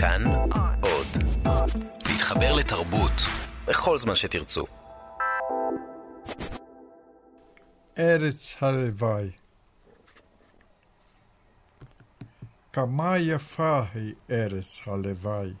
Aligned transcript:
כאן 0.00 0.24
עוד. 0.80 1.06
להתחבר 2.06 2.56
לתרבות 2.56 3.12
בכל 3.66 3.98
זמן 3.98 4.14
שתרצו. 4.14 4.66
ארץ 7.98 8.56
הלוואי. 8.60 9.30
כמה 12.72 13.18
יפה 13.18 13.82
היא 13.94 14.14
ארץ 14.30 14.80
הלוואי. 14.86 15.52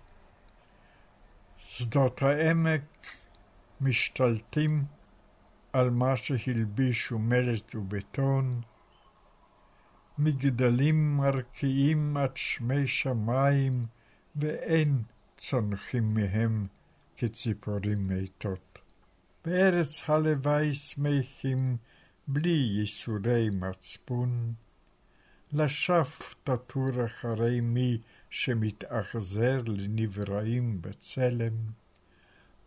שדות 1.58 2.22
העמק 2.22 2.82
משתלטים 3.80 4.84
על 5.72 5.90
מה 5.90 6.16
שהלבישו 6.16 7.18
מלט 7.18 7.74
ובטון, 7.74 8.60
מגדלים 10.18 11.16
מרקיעים 11.16 12.16
עד 12.16 12.36
שמי 12.36 12.86
שמיים, 12.86 13.86
ואין 14.38 15.02
צונחים 15.36 16.14
מהם 16.14 16.66
כציפורים 17.16 18.08
מתות. 18.08 18.78
בארץ 19.44 20.02
הלוואי 20.06 20.74
שמחים 20.74 21.76
בלי 22.28 22.50
ייסורי 22.50 23.50
מצפון, 23.50 24.52
לשווא 25.52 26.34
תטור 26.44 27.04
אחרי 27.06 27.60
מי 27.60 27.98
שמתאכזר 28.30 29.58
לנבראים 29.66 30.82
בצלם. 30.82 31.54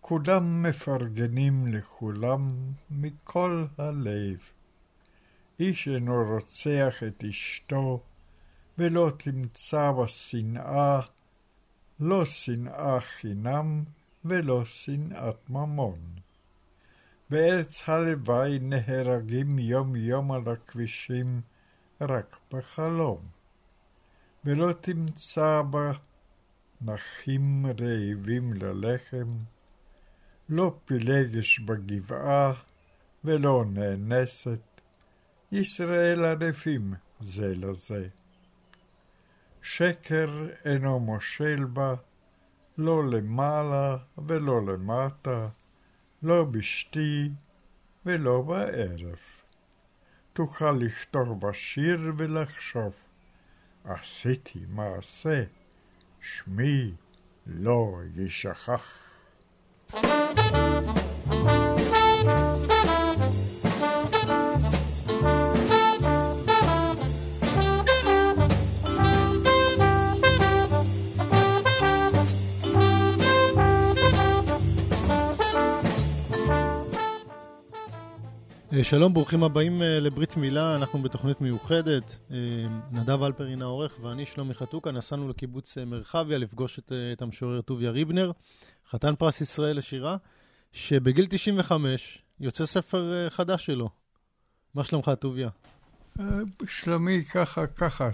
כולם 0.01 0.63
מפרגנים 0.63 1.67
לכולם 1.67 2.71
מכל 2.89 3.65
הלב. 3.77 4.37
איש 5.59 5.87
אינו 5.87 6.23
רוצח 6.23 7.03
את 7.07 7.23
אשתו, 7.29 8.03
ולא 8.77 9.11
תמצא 9.17 9.91
בשנאה, 9.91 11.01
לא 12.01 12.25
שנאה 12.25 13.01
חינם 13.01 13.83
ולא 14.25 14.65
שנאת 14.65 15.49
ממון. 15.49 15.99
בארץ 17.29 17.89
הלוואי 17.89 18.59
נהרגים 18.59 19.59
יום 19.59 19.95
יום 19.95 20.31
על 20.31 20.41
הכבישים 20.47 21.41
רק 22.01 22.37
בחלום, 22.51 23.19
ולא 24.45 24.73
תמצא 24.73 25.61
בה 25.69 25.91
נכים 26.81 27.65
רעבים 27.65 28.53
ללחם, 28.53 29.37
לא 30.49 30.75
פילגש 30.85 31.59
בגבעה 31.59 32.53
ולא 33.23 33.65
נאנסת, 33.73 34.81
ישראל 35.51 36.25
ערפים 36.25 36.93
זה 37.19 37.55
לזה. 37.55 38.07
שקר 39.61 40.47
אינו 40.65 40.99
מושל 40.99 41.63
בה, 41.63 41.95
לא 42.77 43.07
למעלה 43.07 43.97
ולא 44.27 44.65
למטה, 44.65 45.47
לא 46.23 46.43
בשתי 46.43 47.29
ולא 48.05 48.41
בערב. 48.41 49.19
תוכל 50.33 50.71
לכתוב 50.71 51.47
בשיר 51.47 52.13
ולחשוב, 52.17 52.95
עשיתי 53.85 54.59
מעשה, 54.69 55.43
שמי 56.21 56.91
לא 57.45 57.97
ישכח. 58.15 58.83
אה, 59.93 61.60
שלום, 78.83 79.13
ברוכים 79.13 79.43
הבאים 79.43 79.81
אה, 79.81 79.99
לברית 79.99 80.37
מילה, 80.37 80.75
אנחנו 80.75 81.01
בתוכנית 81.01 81.41
מיוחדת. 81.41 82.17
אה, 82.31 82.37
נדב 82.91 83.23
אלפרין 83.23 83.61
העורך 83.61 83.99
ואני, 84.01 84.25
שלומי 84.25 84.53
חתוקה, 84.53 84.91
נסענו 84.91 85.29
לקיבוץ 85.29 85.77
מרחביה 85.77 86.37
לפגוש 86.37 86.79
את, 86.79 86.91
את 87.13 87.21
המשורר 87.21 87.61
טוביה 87.61 87.91
ריבנר, 87.91 88.31
חתן 88.89 89.15
פרס 89.15 89.41
ישראל 89.41 89.77
לשירה, 89.77 90.17
שבגיל 90.71 91.27
95 91.29 92.21
יוצא 92.39 92.65
ספר 92.65 93.29
חדש 93.29 93.65
שלו. 93.65 93.89
מה 94.75 94.83
שלומך, 94.83 95.11
טוביה? 95.19 95.49
שלומי 96.67 97.23
ככה, 97.25 97.67
ככה, 97.67 98.09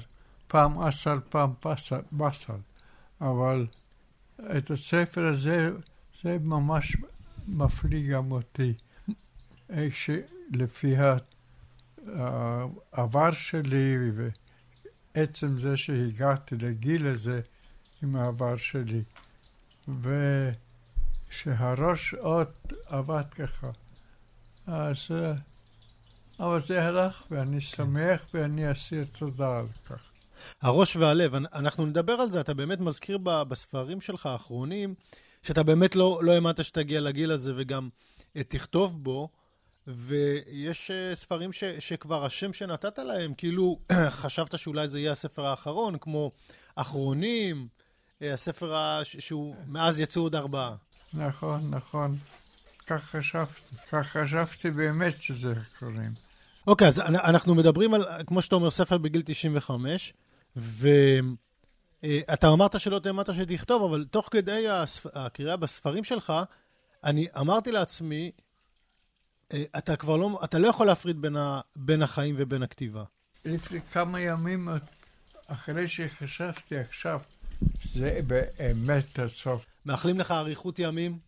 פעם 0.47 0.81
אסל, 0.81 1.19
פעם 1.29 1.53
פסל, 1.59 2.01
בסל, 2.11 2.59
אבל 3.21 3.65
את 4.57 4.71
הספר 4.71 5.25
הזה, 5.25 5.71
זה 6.23 6.37
ממש 6.41 6.97
מפליא 7.47 8.13
גם 8.13 8.31
אותי. 8.31 8.73
לפי 10.51 10.95
העבר 12.93 13.31
שלי 13.31 13.95
ועצם 15.15 15.57
זה 15.57 15.77
שהגעתי 15.77 16.55
לגיל 16.55 17.07
הזה 17.07 17.41
עם 18.03 18.15
העבר 18.15 18.57
שלי. 18.57 19.03
ושהראש 21.29 22.13
עוד 22.13 22.47
עבד 22.85 23.23
ככה. 23.31 23.69
אז... 24.67 25.07
אבל 26.39 26.59
זה 26.59 26.83
הלך, 26.83 27.23
ואני 27.31 27.61
שמח 27.61 28.25
ואני 28.33 28.71
אסיר 28.71 29.05
תודה 29.11 29.59
על 29.59 29.67
כך. 29.85 30.11
הראש 30.61 30.95
והלב, 30.95 31.35
אנחנו 31.35 31.85
נדבר 31.85 32.13
על 32.13 32.31
זה, 32.31 32.41
אתה 32.41 32.53
באמת 32.53 32.79
מזכיר 32.79 33.17
בספרים 33.23 34.01
שלך 34.01 34.25
האחרונים, 34.25 34.95
שאתה 35.43 35.63
באמת 35.63 35.95
לא, 35.95 36.19
לא 36.23 36.31
האמנת 36.31 36.63
שתגיע 36.63 37.01
לגיל 37.01 37.31
הזה 37.31 37.53
וגם 37.57 37.89
תכתוב 38.33 39.03
בו. 39.03 39.29
ויש 39.87 40.91
אה, 40.91 41.15
ספרים 41.15 41.53
ש, 41.53 41.63
שכבר 41.63 42.25
השם 42.25 42.53
שנתת 42.53 42.99
להם, 42.99 43.33
כאילו 43.33 43.79
חשבת 44.09 44.57
שאולי 44.57 44.87
זה 44.87 44.99
יהיה 44.99 45.11
הספר 45.11 45.45
האחרון, 45.45 45.97
כמו 45.97 46.31
אחרונים, 46.75 47.67
אה, 48.21 48.33
הספר 48.33 48.75
ה, 48.75 48.99
שהוא, 49.03 49.55
מאז 49.67 49.99
יצאו 49.99 50.21
עוד 50.21 50.35
ארבעה. 50.35 50.75
נכון, 51.13 51.69
נכון. 51.69 52.17
כך 52.87 53.03
חשבתי. 53.03 53.75
כך 53.91 54.07
חשבתי 54.07 54.71
באמת 54.71 55.21
שזה 55.21 55.53
אחרונים. 55.61 56.11
אוקיי, 56.67 56.87
אז 56.87 56.99
אנחנו 56.99 57.55
מדברים 57.55 57.93
על, 57.93 58.05
כמו 58.27 58.41
שאתה 58.41 58.55
אומר, 58.55 58.69
ספר 58.69 58.97
בגיל 58.97 59.21
95, 59.25 60.13
ואתה 60.55 62.47
אמרת 62.53 62.79
שלא 62.79 62.99
תאמרת 62.99 63.29
שתכתוב, 63.33 63.83
אבל 63.83 64.05
תוך 64.11 64.27
כדי 64.31 64.65
הקריאה 65.13 65.57
בספרים 65.57 66.03
שלך, 66.03 66.33
אני 67.03 67.27
אמרתי 67.39 67.71
לעצמי, 67.71 68.31
אה, 68.31 68.46
אתה 69.77 69.95
כבר 69.95 70.17
לא, 70.17 70.39
אתה 70.43 70.59
לא 70.59 70.67
יכול 70.67 70.87
להפריד 70.87 71.21
בין, 71.21 71.35
ה, 71.35 71.61
בין 71.75 72.01
החיים 72.01 72.35
ובין 72.37 72.63
הכתיבה. 72.63 73.03
לפני 73.45 73.81
כמה 73.81 74.19
ימים, 74.19 74.69
אחרי 75.47 75.87
שחשבתי 75.87 76.77
עכשיו, 76.77 77.19
זה 77.83 78.19
באמת 78.27 79.19
הסוף. 79.19 79.65
מאחלים 79.85 80.19
לך 80.19 80.31
אריכות 80.31 80.79
ימים 80.79 81.19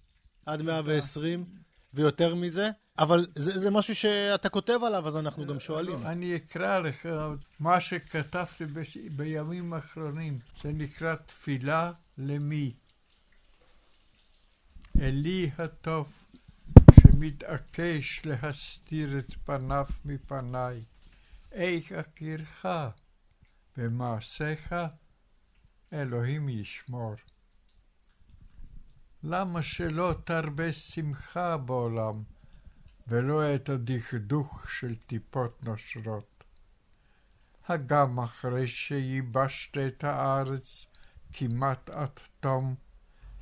עד 0.45 0.61
120 0.61 1.45
ויותר 1.93 2.35
מזה, 2.35 2.69
אבל 2.99 3.25
זה, 3.35 3.59
זה 3.59 3.69
משהו 3.69 3.95
שאתה 3.95 4.49
כותב 4.49 4.79
עליו, 4.83 5.07
אז 5.07 5.17
אנחנו 5.17 5.45
גם 5.45 5.59
שואלים. 5.59 6.05
אני 6.05 6.35
אקרא 6.35 6.79
לך 6.79 7.07
מה 7.59 7.81
שכתבתי 7.81 8.65
ב, 8.65 8.81
בימים 9.11 9.73
האחרונים. 9.73 10.39
זה 10.63 10.71
נקרא 10.71 11.15
תפילה 11.15 11.91
למי. 12.17 12.73
אלי 15.01 15.49
הטוב. 15.57 16.07
מתעקש 17.19 18.25
להסתיר 18.25 19.17
את 19.19 19.33
פניו 19.45 19.85
מפניי, 20.05 20.83
איך 21.51 21.91
אכירך? 21.91 22.65
במעשיך 23.77 24.75
אלוהים 25.93 26.49
ישמור. 26.49 27.15
למה 29.23 29.61
שלא 29.61 30.15
תרבה 30.23 30.73
שמחה 30.73 31.57
בעולם, 31.57 32.23
ולא 33.07 33.55
את 33.55 33.69
הדכדוך 33.69 34.71
של 34.71 34.95
טיפות 34.95 35.63
נושרות? 35.63 36.43
הגם 37.67 38.19
אחרי 38.19 38.67
שייבשת 38.67 39.77
את 39.77 40.03
הארץ 40.03 40.85
כמעט 41.33 41.89
עד 41.89 42.19
תום, 42.39 42.75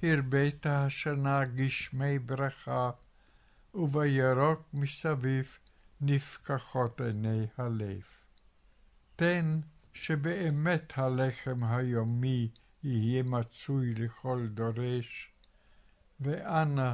הרבית 0.04 0.66
השנה 0.66 1.46
גשמי 1.46 2.20
ברכה, 2.20 2.92
ובירוק 3.74 4.70
מסביב 4.74 5.58
נפקחות 6.02 7.02
עיני 7.02 7.46
הלב. 7.58 8.04
תן 9.16 9.60
שבאמת 9.94 10.94
הלחם 10.98 11.64
היומי 11.64 12.50
יהיה 12.84 13.24
מצוי 13.24 13.94
לכל 13.94 14.48
דורש, 14.48 15.32
ואנא 16.20 16.94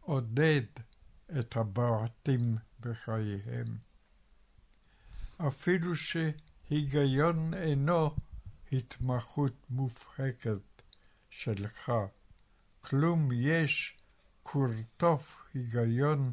עודד 0.00 0.62
את 1.38 1.56
הבועטים 1.56 2.56
בחייהם. 2.80 3.78
אפילו 5.46 5.96
שהיגיון 5.96 7.54
אינו 7.54 8.10
התמחות 8.72 9.66
מובהקת, 9.70 10.72
שלך. 11.32 11.92
כלום 12.80 13.28
יש 13.32 13.98
קורטוף 14.42 15.44
היגיון 15.54 16.32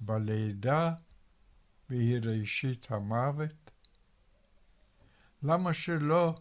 בלידה 0.00 0.92
והיא 1.90 2.20
ראשית 2.22 2.86
המוות? 2.90 3.70
למה 5.42 5.74
שלא 5.74 6.34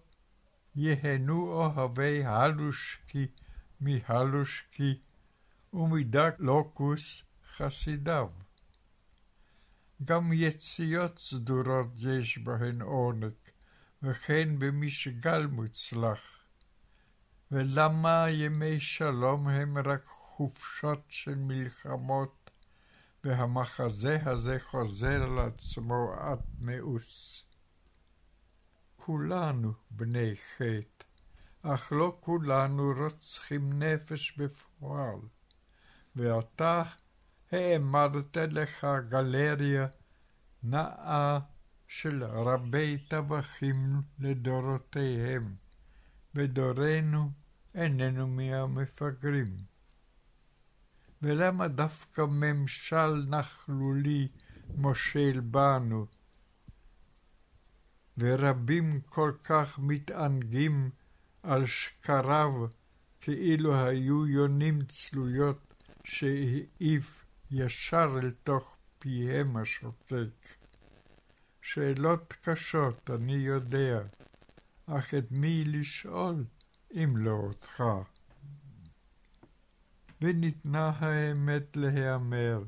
יהנו 0.76 1.52
אוהבי 1.52 2.26
הלושקי 2.26 3.28
מהלושקי 3.82 5.00
ומדק 5.74 6.36
לוקוס 6.40 7.24
חסידיו? 7.56 8.30
גם 10.06 10.34
יציאות 10.34 11.20
סדורות 11.20 11.88
יש 11.98 12.38
בהן 12.38 12.82
עונג, 12.82 13.34
וכן 14.04 14.60
במשגל 14.60 15.46
מוצלח. 15.46 16.44
ולמה 17.52 18.26
ימי 18.30 18.80
שלום 18.80 19.48
הם 19.48 19.78
רק 19.78 20.06
חופשות 20.38 21.04
של 21.10 21.36
מלחמות, 21.36 22.52
והמחזה 23.24 24.18
הזה 24.26 24.58
חוזר 24.60 25.24
על 25.24 25.40
עצמו 25.40 26.14
עד 26.20 26.40
מאוס. 26.60 27.44
כולנו 28.96 29.74
בני 29.92 30.36
חטא, 30.36 31.06
אך 31.62 31.92
לא 31.92 32.18
כולנו 32.20 32.94
רוצחים 32.98 33.84
נפש 33.84 34.38
בפועל, 34.38 35.20
ואתה 36.16 36.84
העמדת 37.52 38.38
לך 38.38 38.88
גלריה 39.10 39.88
נאה 40.64 41.40
של 41.88 42.24
רבי 42.24 42.98
טבחים 42.98 44.02
לדורותיהם, 44.20 45.56
ודורנו 46.36 47.32
איננו 47.76 48.28
מהמפגרים. 48.28 49.77
ולמה 51.22 51.68
דווקא 51.68 52.22
ממשל 52.22 53.26
נכלולי 53.28 54.28
מושל 54.76 55.40
בנו, 55.40 56.06
ורבים 58.18 59.02
כל 59.02 59.32
כך 59.44 59.80
מתענגים 59.80 60.90
על 61.44 61.66
שקריו 61.66 62.52
כאילו 63.22 63.76
היו 63.76 64.28
יונים 64.28 64.82
צלויות 64.86 65.74
שהעיף 66.04 67.26
ישר 67.52 68.20
אל 68.24 68.32
תוך 68.44 68.78
פיהם 69.00 69.58
השותק. 69.58 70.48
שאלות 71.62 72.34
קשות, 72.42 73.10
אני 73.10 73.34
יודע, 73.34 74.00
אך 74.86 75.14
את 75.14 75.32
מי 75.32 75.64
לשאול 75.66 76.46
אם 76.94 77.18
לא 77.18 77.32
אותך? 77.32 77.84
וניתנה 80.22 80.92
האמת 81.00 81.78
להיאמר, 81.78 82.64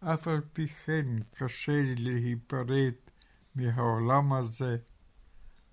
אף 0.00 0.28
על 0.28 0.40
פי 0.52 0.68
כן 0.68 1.06
קשה 1.30 1.72
לי 1.72 1.94
להיפרד 1.94 2.92
מהעולם 3.54 4.32
הזה, 4.32 4.76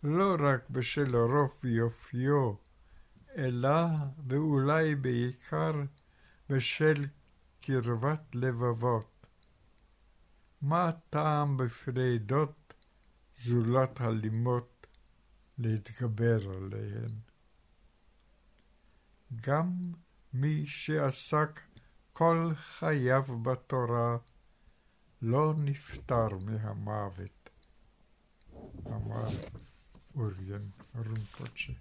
לא 0.04 0.36
רק 0.40 0.70
בשל 0.70 1.16
הרוב 1.16 1.60
ויופיו, 1.64 2.54
אלא 3.38 3.86
ואולי 4.28 4.96
בעיקר 4.96 5.72
בשל 6.50 7.06
קרבת 7.62 8.22
לבבות. 8.34 9.26
מה 10.62 10.92
טעם 11.10 11.58
בפרידות 11.58 12.74
זולת 13.38 14.02
הלימות 14.02 14.88
להתגבר 15.58 16.52
עליהן? 16.58 17.12
גם 19.42 19.72
מי 20.34 20.66
שעסק 20.66 21.62
כל 22.14 22.52
חייו 22.56 23.24
בתורה 23.42 24.18
לא 25.22 25.54
נפטר 25.58 26.28
מהמוות, 26.46 27.50
אמר 28.88 29.28
אוריאן 30.16 30.62
רונקוצ'ה. 30.96 31.74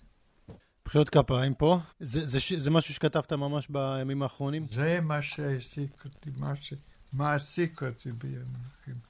מחיאות 0.86 1.10
כפיים 1.10 1.54
פה. 1.54 1.78
זה, 2.00 2.26
זה, 2.26 2.38
זה 2.58 2.70
משהו 2.70 2.94
שכתבת 2.94 3.32
ממש 3.32 3.68
בימים 3.68 4.22
האחרונים? 4.22 4.66
זה 4.70 5.00
מה 5.00 5.22
שהעסיק 5.22 6.04
אותי, 6.04 6.30
מה 6.36 6.52
שמעסיק 6.56 7.82
אותי 7.82 8.10
בימים 8.10 8.46
האחרונים. 8.64 9.00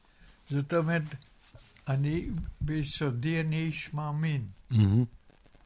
זאת 0.51 0.75
אומרת, 0.75 1.03
אני, 1.89 2.31
ביסודי 2.61 3.41
אני 3.41 3.57
איש 3.57 3.95
מאמין. 3.95 4.49
Mm-hmm. 4.73 5.05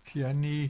כי 0.05 0.25
אני 0.25 0.69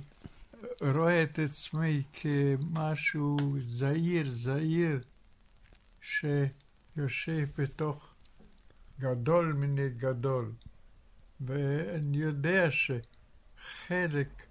רואה 0.95 1.23
את 1.23 1.39
עצמי 1.39 2.03
כמשהו 2.13 3.37
זהיר, 3.61 4.31
זהיר, 4.31 5.01
שיושב 6.01 7.49
בתוך 7.59 8.15
גדול 8.99 9.53
מיני 9.53 9.89
גדול. 9.89 10.53
ואני 11.41 12.17
יודע 12.17 12.69
שחלק 12.71 14.43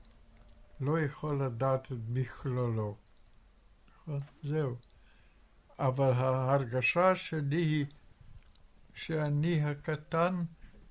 לא 0.79 0.99
יכול 0.99 1.43
לדעת 1.45 1.91
את 1.91 1.97
מכלולו. 2.09 2.97
נכון? 3.95 4.19
זהו. 4.43 4.75
אבל 5.79 6.11
ההרגשה 6.11 7.15
שלי 7.15 7.61
היא 7.61 7.85
שאני 8.93 9.63
הקטן 9.63 10.43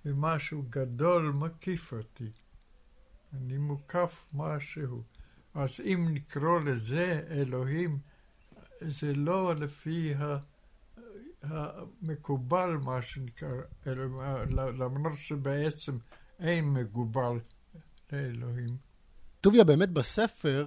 ומשהו 0.04 0.64
גדול 0.70 1.32
מקיף 1.32 1.92
אותי. 1.92 2.30
אני 3.32 3.58
מוקף 3.58 4.28
משהו. 4.32 5.02
אז 5.54 5.80
אם 5.84 6.08
נקרוא 6.10 6.60
לזה 6.60 7.22
אלוהים, 7.30 7.98
זה 8.80 9.14
לא 9.14 9.54
לפי 9.54 10.14
המקובל, 11.42 12.76
מה 12.84 13.02
שנקרא, 13.02 13.48
למרות 14.56 15.18
שבעצם 15.18 15.98
אין 16.38 16.64
מקובל 16.64 17.38
לאלוהים. 18.12 18.76
טוביה, 19.40 19.64
באמת 19.64 19.88
בספר, 19.88 20.66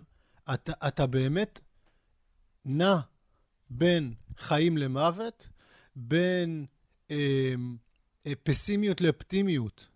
אתה, 0.53 0.73
אתה 0.87 1.05
באמת 1.07 1.59
נע 2.65 2.99
בין 3.69 4.13
חיים 4.37 4.77
למוות, 4.77 5.47
בין 5.95 6.65
אה, 7.11 7.53
אה, 8.27 8.33
פסימיות 8.43 9.01
לאופטימיות. 9.01 9.87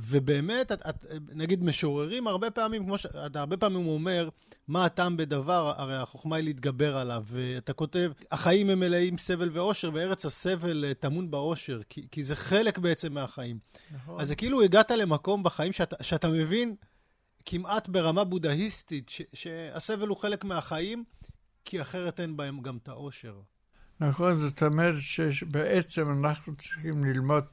ובאמת, 0.00 0.72
את, 0.72 0.82
את, 0.88 1.04
נגיד 1.34 1.64
משוררים 1.64 2.26
הרבה 2.26 2.50
פעמים, 2.50 2.84
כמו 2.84 2.98
שאתה 2.98 3.40
הרבה 3.40 3.56
פעמים 3.56 3.86
אומר, 3.86 4.28
מה 4.68 4.84
הטעם 4.84 5.16
בדבר, 5.16 5.72
הרי 5.76 5.96
החוכמה 5.96 6.36
היא 6.36 6.44
להתגבר 6.44 6.96
עליו. 6.96 7.24
ואתה 7.26 7.72
כותב, 7.72 8.12
החיים 8.32 8.70
הם 8.70 8.80
מלאים 8.80 9.18
סבל 9.18 9.50
ואושר, 9.52 9.90
וארץ 9.94 10.26
הסבל 10.26 10.84
אה, 10.84 10.94
טמון 10.94 11.30
באושר, 11.30 11.80
כי, 11.88 12.06
כי 12.10 12.22
זה 12.22 12.36
חלק 12.36 12.78
בעצם 12.78 13.12
מהחיים. 13.12 13.58
נכון. 13.94 14.20
אז 14.20 14.28
זה 14.28 14.36
כאילו 14.36 14.62
הגעת 14.62 14.90
למקום 14.90 15.42
בחיים 15.42 15.72
שאתה, 15.72 16.04
שאתה 16.04 16.28
מבין 16.28 16.74
כמעט 17.44 17.88
ברמה 17.88 18.24
בודהיסטית, 18.24 19.08
ש, 19.08 19.22
שהסבל 19.32 20.08
הוא 20.08 20.16
חלק 20.16 20.44
מהחיים, 20.44 21.04
כי 21.64 21.82
אחרת 21.82 22.20
אין 22.20 22.36
בהם 22.36 22.60
גם 22.62 22.76
את 22.76 22.88
האושר. 22.88 23.40
נכון, 24.00 24.36
זאת 24.36 24.62
אומרת 24.62 24.94
שבעצם 25.30 26.10
אנחנו 26.10 26.56
צריכים 26.56 27.04
ללמוד 27.04 27.44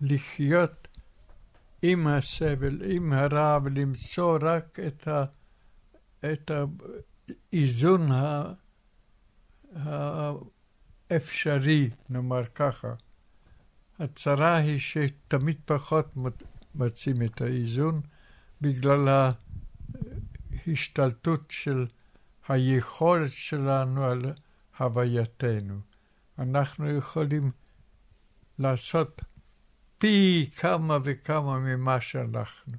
לחיות 0.00 0.88
עם 1.82 2.06
הסבל, 2.06 2.82
עם 2.84 3.12
הרע, 3.12 3.58
ולמצוא 3.64 4.38
רק 4.42 4.78
את, 4.86 5.08
ה, 5.08 5.24
את 6.32 6.50
האיזון 7.52 8.06
האפשרי, 11.10 11.90
נאמר 12.10 12.44
ככה. 12.54 12.94
הצרה 13.98 14.56
היא 14.56 14.78
שתמיד 14.78 15.56
פחות 15.64 16.16
מוצאים 16.74 17.22
את 17.22 17.40
האיזון 17.40 18.00
בגלל 18.60 19.32
ההשתלטות 20.66 21.50
של 21.50 21.86
היכולת 22.48 23.30
שלנו 23.30 24.04
על 24.04 24.22
הווייתנו. 24.78 25.80
אנחנו 26.38 26.90
יכולים 26.90 27.50
לעשות 28.58 29.22
פי 30.00 30.50
כמה 30.56 30.98
וכמה 31.02 31.58
ממה 31.58 32.00
שאנחנו. 32.00 32.72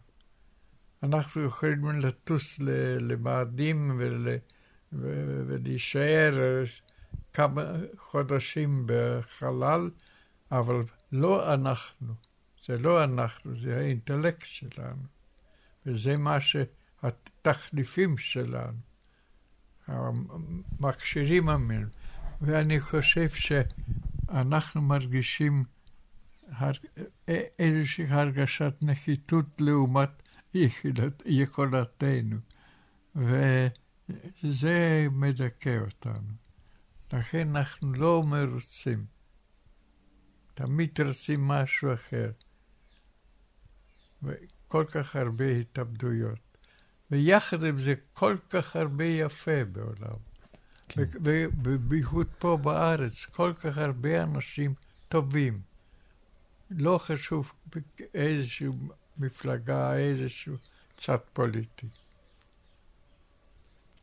אנחנו 1.03 1.43
יכולים 1.43 1.85
לטוס 1.85 2.59
למאדים 2.99 3.95
ול, 3.99 4.27
ולהישאר 4.93 6.63
כמה 7.33 7.61
חודשים 7.97 8.83
בחלל, 8.85 9.89
אבל 10.51 10.83
לא 11.11 11.53
אנחנו. 11.53 12.13
זה 12.65 12.77
לא 12.77 13.03
אנחנו, 13.03 13.55
זה 13.55 13.77
האינטלקט 13.77 14.45
שלנו. 14.45 15.03
וזה 15.85 16.17
מה 16.17 16.37
שהתחליפים 16.41 18.17
שלנו, 18.17 18.77
המכשירים 19.87 21.49
המין. 21.49 21.87
ואני 22.41 22.79
חושב 22.79 23.29
שאנחנו 23.29 24.81
מרגישים 24.81 25.63
איזושהי 27.60 28.06
הרגשת 28.10 28.74
נחיתות 28.82 29.62
לעומת 29.62 30.10
יכולתנו. 31.25 32.38
וזה 33.15 35.08
מדכא 35.12 35.77
אותנו. 35.82 36.34
לכן 37.13 37.56
אנחנו 37.56 37.94
לא 37.94 38.24
מרוצים. 38.24 39.06
תמיד 40.53 41.01
רוצים 41.01 41.48
משהו 41.48 41.94
אחר. 41.94 42.32
וכל 44.24 44.86
כך 44.91 45.15
הרבה 45.15 45.51
התאבדויות. 45.51 46.39
ויחד 47.12 47.63
עם 47.63 47.80
זה 47.80 47.94
כל 48.13 48.38
כך 48.50 48.75
הרבה 48.75 49.06
יפה 49.06 49.65
בעולם. 49.65 50.18
כן. 50.88 51.03
ובייחוד 51.63 52.27
פה 52.39 52.58
בארץ, 52.58 53.25
כל 53.25 53.53
כך 53.53 53.77
הרבה 53.77 54.24
אנשים 54.24 54.74
טובים. 55.08 55.62
לא 56.77 56.97
חשוב 56.97 57.51
איזושהי 58.13 58.67
מפלגה, 59.17 59.97
איזשהו 59.97 60.55
צד 60.95 61.17
פוליטי. 61.33 61.87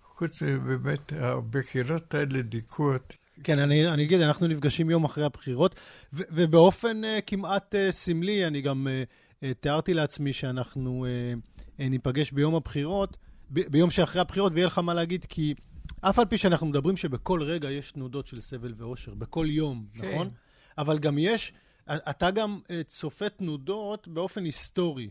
חוץ 0.04 0.42
מבאמת, 0.42 1.12
הבחירות 1.12 2.14
האלה 2.14 2.42
דיכאו 2.42 2.92
אותי. 2.92 3.16
כן, 3.44 3.58
אני, 3.58 3.88
אני 3.88 4.04
אגיד, 4.04 4.20
אנחנו 4.20 4.46
נפגשים 4.46 4.90
יום 4.90 5.04
אחרי 5.04 5.25
הבחירות, 5.25 5.75
ו- 6.12 6.22
ובאופן 6.30 7.00
uh, 7.04 7.22
כמעט 7.26 7.75
uh, 7.75 7.92
סמלי, 7.92 8.46
אני 8.46 8.60
גם 8.60 8.87
uh, 8.87 9.42
uh, 9.44 9.46
תיארתי 9.60 9.94
לעצמי 9.94 10.32
שאנחנו 10.32 11.06
uh, 11.06 11.56
uh, 11.66 11.82
ניפגש 11.82 12.30
ביום 12.30 12.54
הבחירות, 12.54 13.16
ב- 13.50 13.68
ביום 13.70 13.90
שאחרי 13.90 14.20
הבחירות, 14.20 14.52
ויהיה 14.54 14.66
לך 14.66 14.78
מה 14.78 14.94
להגיד, 14.94 15.25
כי 15.28 15.54
אף 16.00 16.18
על 16.18 16.25
פי 16.25 16.38
שאנחנו 16.38 16.66
מדברים 16.66 16.96
שבכל 16.96 17.42
רגע 17.42 17.70
יש 17.70 17.92
תנודות 17.92 18.26
של 18.26 18.40
סבל 18.40 18.75
ואושר, 18.76 19.14
בכל 19.14 19.46
יום, 19.48 19.87
כן. 19.94 20.08
נכון? 20.08 20.30
אבל 20.78 20.98
גם 20.98 21.18
יש, 21.18 21.52
אתה 21.90 22.30
גם 22.30 22.61
uh, 22.64 22.71
צופה 22.87 23.28
תנודות 23.28 24.09
באופן 24.09 24.45
היסטורי. 24.45 25.11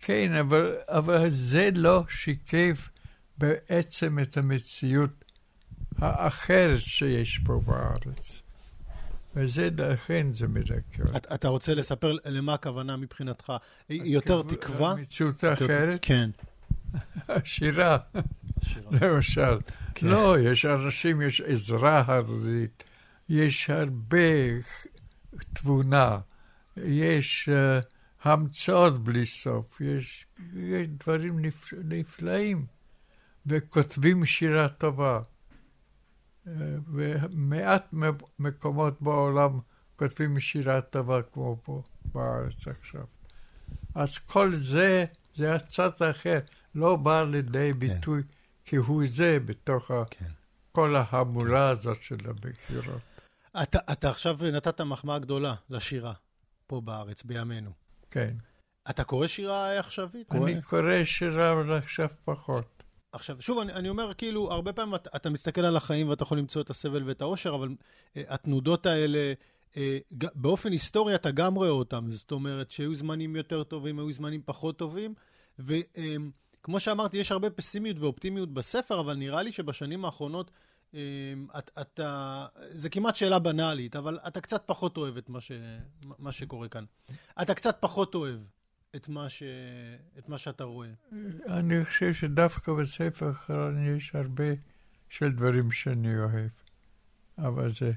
כן, 0.00 0.32
אבל, 0.40 0.76
אבל 0.88 1.30
זה 1.30 1.70
לא 1.74 2.04
שיקף 2.08 2.90
בעצם 3.38 4.18
את 4.22 4.36
המציאות 4.36 5.24
האחרת 5.98 6.80
שיש 6.80 7.40
פה 7.44 7.60
בארץ. 7.66 8.42
וזה, 9.34 9.68
לכן 9.78 10.26
זה 10.32 10.48
מדכא. 10.48 11.16
אתה, 11.16 11.34
אתה 11.34 11.48
רוצה 11.48 11.74
לספר 11.74 12.16
למה 12.24 12.54
הכוונה 12.54 12.96
מבחינתך? 12.96 13.52
יותר 13.88 14.42
תקווה? 14.42 14.90
המציאות 14.90 15.44
האחרת? 15.44 15.98
כן. 16.02 16.30
השירה, 17.28 17.98
למשל. 18.90 19.58
כן. 19.94 20.06
לא, 20.06 20.38
יש 20.38 20.64
אנשים, 20.64 21.22
יש 21.22 21.40
עזרה 21.40 22.04
הדדית, 22.06 22.84
יש 23.28 23.70
הרבה 23.70 24.18
תבונה, 25.54 26.18
יש 26.76 27.48
uh, 27.48 27.86
המצאות 28.22 29.04
בלי 29.04 29.26
סוף, 29.26 29.80
יש, 29.80 30.26
יש 30.54 30.88
דברים 30.88 31.38
נפלאים. 31.84 32.66
וכותבים 33.48 34.24
שירה 34.24 34.68
טובה. 34.68 35.20
ומעט 36.92 37.94
מקומות 38.38 39.02
בעולם 39.02 39.58
כותבים 39.96 40.40
שירה 40.40 40.80
טובה 40.80 41.22
כמו 41.22 41.56
פה 41.62 41.82
בארץ 42.14 42.68
עכשיו. 42.68 43.04
אז 43.94 44.18
כל 44.18 44.54
זה, 44.54 45.04
זה 45.34 45.54
הצד 45.54 45.90
האחר, 46.00 46.38
לא 46.74 46.96
בא 46.96 47.22
לידי 47.22 47.70
כן. 47.72 47.78
ביטוי 47.78 48.22
כן. 48.22 48.28
כהוא 48.64 49.02
זה 49.06 49.38
בתוך 49.44 49.90
כן. 50.10 50.26
כל 50.72 50.96
ההמולה 50.96 51.72
כן. 51.74 51.78
הזאת 51.80 52.02
של 52.02 52.16
הבחירות. 52.24 53.02
אתה, 53.62 53.78
אתה 53.92 54.10
עכשיו 54.10 54.38
נתת 54.52 54.80
מחמאה 54.80 55.18
גדולה 55.18 55.54
לשירה 55.70 56.12
פה 56.66 56.80
בארץ, 56.80 57.22
בימינו. 57.22 57.70
כן. 58.10 58.34
אתה 58.90 59.04
קורא 59.04 59.26
שירה 59.26 59.78
עכשווית? 59.78 60.32
אני 60.32 60.62
קורא 60.62 61.04
שירה, 61.04 61.52
אבל 61.52 61.72
עכשיו 61.72 62.08
פחות. 62.24 62.78
עכשיו, 63.12 63.36
שוב, 63.40 63.58
אני, 63.58 63.72
אני 63.72 63.88
אומר, 63.88 64.14
כאילו, 64.14 64.52
הרבה 64.52 64.72
פעמים 64.72 64.94
אתה, 64.94 65.10
אתה 65.16 65.30
מסתכל 65.30 65.60
על 65.60 65.76
החיים 65.76 66.08
ואתה 66.08 66.22
יכול 66.22 66.38
למצוא 66.38 66.62
את 66.62 66.70
הסבל 66.70 67.02
ואת 67.08 67.22
העושר, 67.22 67.54
אבל 67.54 67.68
uh, 67.68 68.18
התנודות 68.28 68.86
האלה, 68.86 69.32
uh, 69.72 69.76
באופן 70.34 70.72
היסטורי 70.72 71.14
אתה 71.14 71.30
גם 71.30 71.54
רואה 71.54 71.68
אותם. 71.68 72.10
זאת 72.10 72.32
אומרת, 72.32 72.70
שהיו 72.70 72.94
זמנים 72.94 73.36
יותר 73.36 73.62
טובים, 73.62 73.98
היו 73.98 74.12
זמנים 74.12 74.42
פחות 74.44 74.78
טובים, 74.78 75.14
וכמו 75.58 76.74
אה, 76.74 76.80
שאמרתי, 76.80 77.16
יש 77.16 77.32
הרבה 77.32 77.50
פסימיות 77.50 77.98
ואופטימיות 77.98 78.52
בספר, 78.52 79.00
אבל 79.00 79.14
נראה 79.14 79.42
לי 79.42 79.52
שבשנים 79.52 80.04
האחרונות, 80.04 80.50
אתה, 81.80 82.46
זה 82.70 82.88
כמעט 82.90 83.16
שאלה 83.16 83.38
בנאלית, 83.38 83.96
אבל 83.96 84.18
אתה 84.26 84.40
קצת 84.40 84.62
פחות 84.66 84.96
אוהב 84.96 85.16
את 85.16 85.28
מה, 85.28 85.40
ש, 85.40 85.52
מה 86.18 86.32
שקורה 86.32 86.68
כאן. 86.68 86.84
אתה 87.42 87.54
קצת 87.54 87.76
פחות 87.80 88.14
אוהב 88.14 88.40
את 88.96 89.08
מה, 89.08 89.28
ש... 89.28 89.42
את 90.18 90.28
מה 90.28 90.38
שאתה 90.38 90.64
רואה? 90.64 90.88
אני 91.48 91.84
חושב 91.84 92.12
שדווקא 92.12 92.72
בספר 92.72 93.26
האחרון 93.26 93.96
יש 93.96 94.14
הרבה 94.14 94.44
של 95.08 95.32
דברים 95.32 95.70
שאני 95.70 96.18
אוהב. 96.18 96.48
אבל 97.38 97.68
זה... 97.68 97.92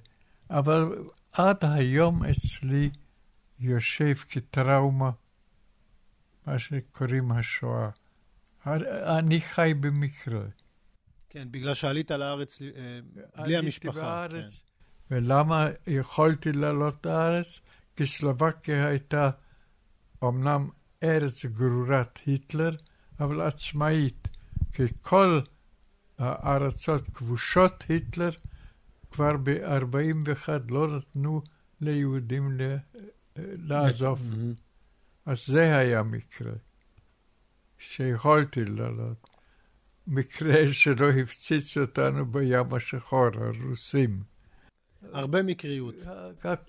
אבל 0.49 0.95
עד 1.31 1.57
היום 1.61 2.23
אצלי 2.23 2.89
יושב 3.59 4.13
כטראומה 4.13 5.11
מה 6.47 6.59
שקוראים 6.59 7.31
השואה. 7.31 7.89
אני 9.19 9.41
חי 9.41 9.73
במקרה. 9.79 10.43
כן, 11.33 11.47
בגלל 11.51 11.73
שעלית 11.73 12.11
לארץ 12.11 12.61
אה, 12.61 12.67
בלי 13.43 13.57
המשפחה. 13.57 14.01
בארץ, 14.01 14.63
כן. 15.09 15.15
ולמה 15.15 15.67
יכולתי 15.87 16.51
לעלות 16.51 17.05
לארץ? 17.05 17.59
כי 17.95 18.05
סלובקיה 18.05 18.87
הייתה 18.87 19.29
אמנם 20.23 20.69
ארץ 21.03 21.45
גרורת 21.45 22.19
היטלר, 22.25 22.71
אבל 23.19 23.41
עצמאית, 23.41 24.27
כי 24.71 24.83
כל 25.01 25.39
הארצות 26.17 27.07
כבושות 27.13 27.83
היטלר 27.89 28.31
כבר 29.11 29.37
ב-41 29.43 30.49
לא 30.69 30.97
נתנו 30.97 31.41
ליהודים 31.81 32.57
לעזוב. 33.37 34.33
אז 35.25 35.45
זה 35.45 35.77
היה 35.77 36.03
מקרה 36.03 36.51
שיכולתי 37.77 38.65
לעלות. 38.65 39.30
מקרה 40.07 40.73
שלא 40.73 41.09
הפציץ 41.09 41.77
אותנו 41.77 42.25
בים 42.25 42.73
השחור, 42.73 43.27
הרוסים. 43.33 44.23
הרבה 45.13 45.43
מקריות. 45.43 45.95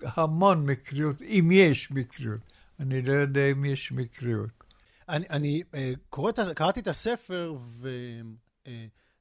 המון 0.01 0.65
מקריות, 0.65 1.21
אם 1.21 1.49
יש 1.53 1.91
מקריות. 1.91 2.39
אני 2.79 3.01
לא 3.01 3.13
יודע 3.13 3.51
אם 3.51 3.65
יש 3.65 3.91
מקריות. 3.91 4.49
אני, 5.09 5.25
אני 5.29 5.63
uh, 5.71 5.75
קוראת, 6.09 6.39
קראתי 6.55 6.79
את 6.79 6.87
הספר, 6.87 7.55
ואתה 7.79 8.69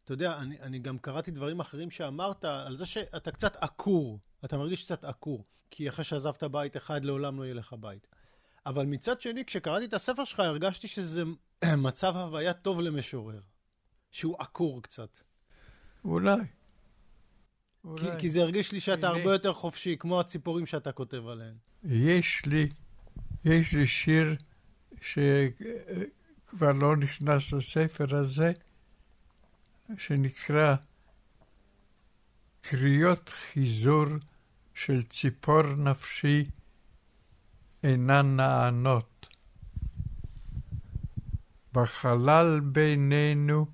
uh, 0.09 0.12
יודע, 0.12 0.37
אני, 0.37 0.61
אני 0.61 0.78
גם 0.78 0.99
קראתי 0.99 1.31
דברים 1.31 1.61
אחרים 1.61 1.90
שאמרת 1.90 2.45
על 2.45 2.76
זה 2.76 2.87
שאתה 2.87 3.31
קצת 3.31 3.57
עקור, 3.61 4.19
אתה 4.45 4.57
מרגיש 4.57 4.85
קצת 4.85 5.04
עקור, 5.04 5.45
כי 5.71 5.88
אחרי 5.88 6.04
שעזבת 6.04 6.45
בית 6.45 6.76
אחד, 6.76 7.04
לעולם 7.04 7.38
לא 7.38 7.45
יהיה 7.45 7.54
לך 7.54 7.75
בית. 7.81 8.07
אבל 8.66 8.87
מצד 8.87 9.21
שני, 9.21 9.45
כשקראתי 9.45 9.85
את 9.85 9.95
הספר 9.95 10.25
שלך, 10.25 10.40
הרגשתי 10.40 10.88
שזה 10.88 11.23
מצב 11.76 12.16
הוויה 12.16 12.52
טוב 12.52 12.81
למשורר, 12.81 13.40
שהוא 14.12 14.37
עקור 14.38 14.83
קצת. 14.83 15.19
אולי. 16.04 16.40
כי, 17.97 18.07
כי 18.19 18.31
זה 18.31 18.40
הרגיש 18.40 18.73
לי 18.73 18.81
שאתה 18.81 19.09
הרבה 19.09 19.33
יותר 19.33 19.52
חופשי, 19.52 19.97
כמו 19.99 20.21
הציפורים 20.21 20.66
שאתה 20.66 20.92
כותב 20.92 21.26
עליהן. 21.26 21.54
יש 21.85 22.47
לי 22.47 22.69
יש 23.45 23.75
לי 23.75 23.87
שיר 23.87 24.37
שכבר 25.00 26.73
לא 26.73 26.97
נכנס 26.97 27.52
לספר 27.52 28.16
הזה, 28.16 28.52
שנקרא 29.99 30.75
קריאות 32.61 33.28
חיזור 33.28 34.07
של 34.75 35.02
ציפור 35.02 35.62
נפשי 35.62 36.45
אינן 37.83 38.37
נענות. 38.37 39.26
בחלל 41.73 42.61
בינינו 42.61 43.66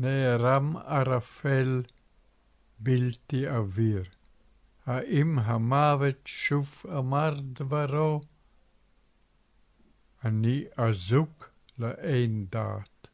נערם 0.00 0.76
ערפל 0.76 1.82
בלתי 2.78 3.48
אוויר. 3.48 4.04
האם 4.86 5.38
המוות 5.38 6.16
שוב 6.24 6.82
אמר 6.98 7.34
דברו? 7.40 8.20
אני 10.24 10.64
אזוק 10.76 11.50
לאין 11.78 12.46
דעת. 12.50 13.08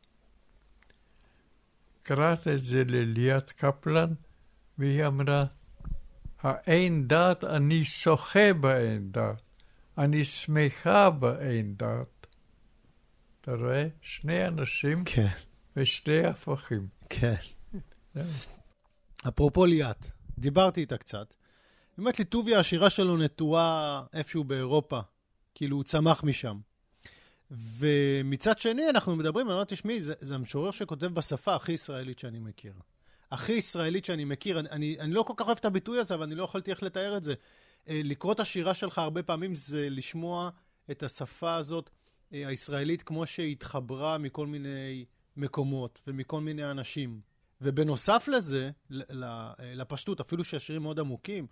קראת 2.02 2.48
את 2.48 2.60
זה 2.60 2.82
לליאת 2.86 3.50
קפלן, 3.50 4.14
והיא 4.78 5.06
אמרה, 5.06 5.44
האין 6.42 7.08
דעת, 7.08 7.44
אני 7.44 7.84
שוחה 7.84 8.52
באין 8.52 9.12
דעת, 9.12 9.42
אני 9.98 10.24
שמחה 10.24 11.10
באין 11.10 11.76
דעת. 11.76 12.26
אתה 13.40 13.54
רואה? 13.54 13.86
שני 14.00 14.46
אנשים 14.46 15.04
כן. 15.04 15.28
ושני 15.76 16.26
הפכים. 16.26 16.88
כן. 17.08 17.34
אפרופו 19.28 19.66
ליאת, 19.66 20.06
דיברתי 20.38 20.80
איתה 20.80 20.96
קצת. 20.96 21.34
באמת 21.98 22.18
לי, 22.18 22.24
טוביה, 22.24 22.58
השירה 22.58 22.90
שלו 22.90 23.16
נטועה 23.16 24.02
איפשהו 24.12 24.44
באירופה. 24.44 25.00
כאילו, 25.54 25.76
הוא 25.76 25.84
צמח 25.84 26.24
משם. 26.24 26.58
ומצד 27.50 28.58
שני, 28.58 28.88
אנחנו 28.88 29.16
מדברים, 29.16 29.46
אני 29.46 29.52
אומר, 29.54 29.64
תשמעי, 29.64 30.00
זה, 30.00 30.14
זה 30.20 30.34
המשורר 30.34 30.70
שכותב 30.70 31.06
בשפה 31.06 31.54
הכי 31.54 31.72
ישראלית 31.72 32.18
שאני 32.18 32.38
מכיר. 32.38 32.72
הכי 33.32 33.52
ישראלית 33.52 34.04
שאני 34.04 34.24
מכיר. 34.24 34.60
אני, 34.60 34.68
אני, 34.68 34.96
אני 35.00 35.12
לא 35.12 35.22
כל 35.22 35.32
כך 35.36 35.46
אוהב 35.46 35.58
את 35.58 35.64
הביטוי 35.64 35.98
הזה, 35.98 36.14
אבל 36.14 36.22
אני 36.22 36.34
לא 36.34 36.44
יכולתי 36.44 36.70
איך 36.70 36.82
לתאר 36.82 37.16
את 37.16 37.22
זה. 37.22 37.34
אה, 37.88 38.00
לקרוא 38.04 38.32
את 38.32 38.40
השירה 38.40 38.74
שלך 38.74 38.98
הרבה 38.98 39.22
פעמים 39.22 39.54
זה 39.54 39.88
לשמוע 39.90 40.50
את 40.90 41.02
השפה 41.02 41.54
הזאת 41.54 41.90
אה, 42.32 42.48
הישראלית 42.48 43.02
כמו 43.02 43.26
שהיא 43.26 43.52
התחברה 43.52 44.18
מכל 44.18 44.46
מיני 44.46 45.04
מקומות 45.36 46.00
ומכל 46.06 46.40
מיני 46.40 46.70
אנשים. 46.70 47.20
ובנוסף 47.60 48.28
לזה, 48.32 48.70
לפשטות, 49.60 50.20
אפילו 50.20 50.44
שהשירים 50.44 50.82
מאוד 50.82 51.00
עמוקים, 51.00 51.46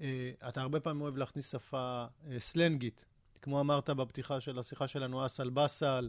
אה, 0.00 0.30
אתה 0.48 0.60
הרבה 0.60 0.80
פעמים 0.80 1.02
אוהב 1.02 1.16
להכניס 1.16 1.52
שפה 1.52 2.04
סלנגית. 2.38 3.04
כמו 3.42 3.60
אמרת 3.60 3.90
בפתיחה 3.90 4.40
של 4.40 4.58
השיחה 4.58 4.88
שלנו, 4.88 5.26
אסל 5.26 5.50
באסל, 5.50 6.08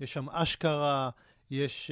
יש 0.00 0.12
שם 0.12 0.30
אשכרה, 0.30 1.10
יש 1.50 1.90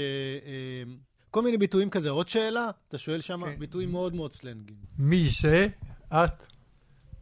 כל 1.31 1.43
מיני 1.43 1.59
ביטויים 1.59 1.91
כזה. 1.91 2.11
עוד 2.11 2.29
שאלה? 2.29 2.71
אתה 2.89 2.99
שואל 2.99 3.21
שם 3.21 3.45
כן. 3.45 3.59
ביטויים 3.59 3.93
מאוד 3.93 4.15
מאוד 4.15 4.33
סלנגיים. 4.33 4.79
מי 4.99 5.29
זה? 5.41 5.67
את? 6.09 6.47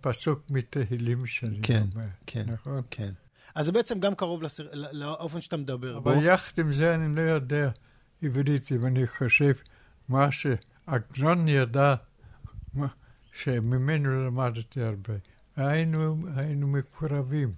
פסוק 0.00 0.50
מתהילים 0.50 1.26
שאני 1.26 1.58
כן, 1.62 1.82
אומר. 1.94 2.06
כן, 2.26 2.44
נכון? 2.52 2.82
כן. 2.90 3.12
אז 3.56 3.66
זה 3.66 3.72
בעצם 3.72 4.00
גם 4.00 4.14
קרוב 4.14 4.42
לסר... 4.42 4.68
לאופן 4.72 5.40
שאתה 5.40 5.56
מדבר 5.56 6.00
בו. 6.00 6.10
אבל 6.10 6.24
יחד 6.24 6.58
עם 6.58 6.72
זה 6.72 6.94
אני 6.94 7.16
לא 7.16 7.20
יודע 7.20 7.70
עברית, 8.22 8.72
אם 8.72 8.86
אני 8.86 9.06
חושב 9.06 9.52
מה 10.08 10.28
שעגנון 10.32 11.48
ידע, 11.48 11.94
שממנו 13.32 14.26
למדתי 14.26 14.82
הרבה. 14.82 15.14
היינו, 15.56 16.16
היינו 16.36 16.66
מקורבים. 16.66 17.54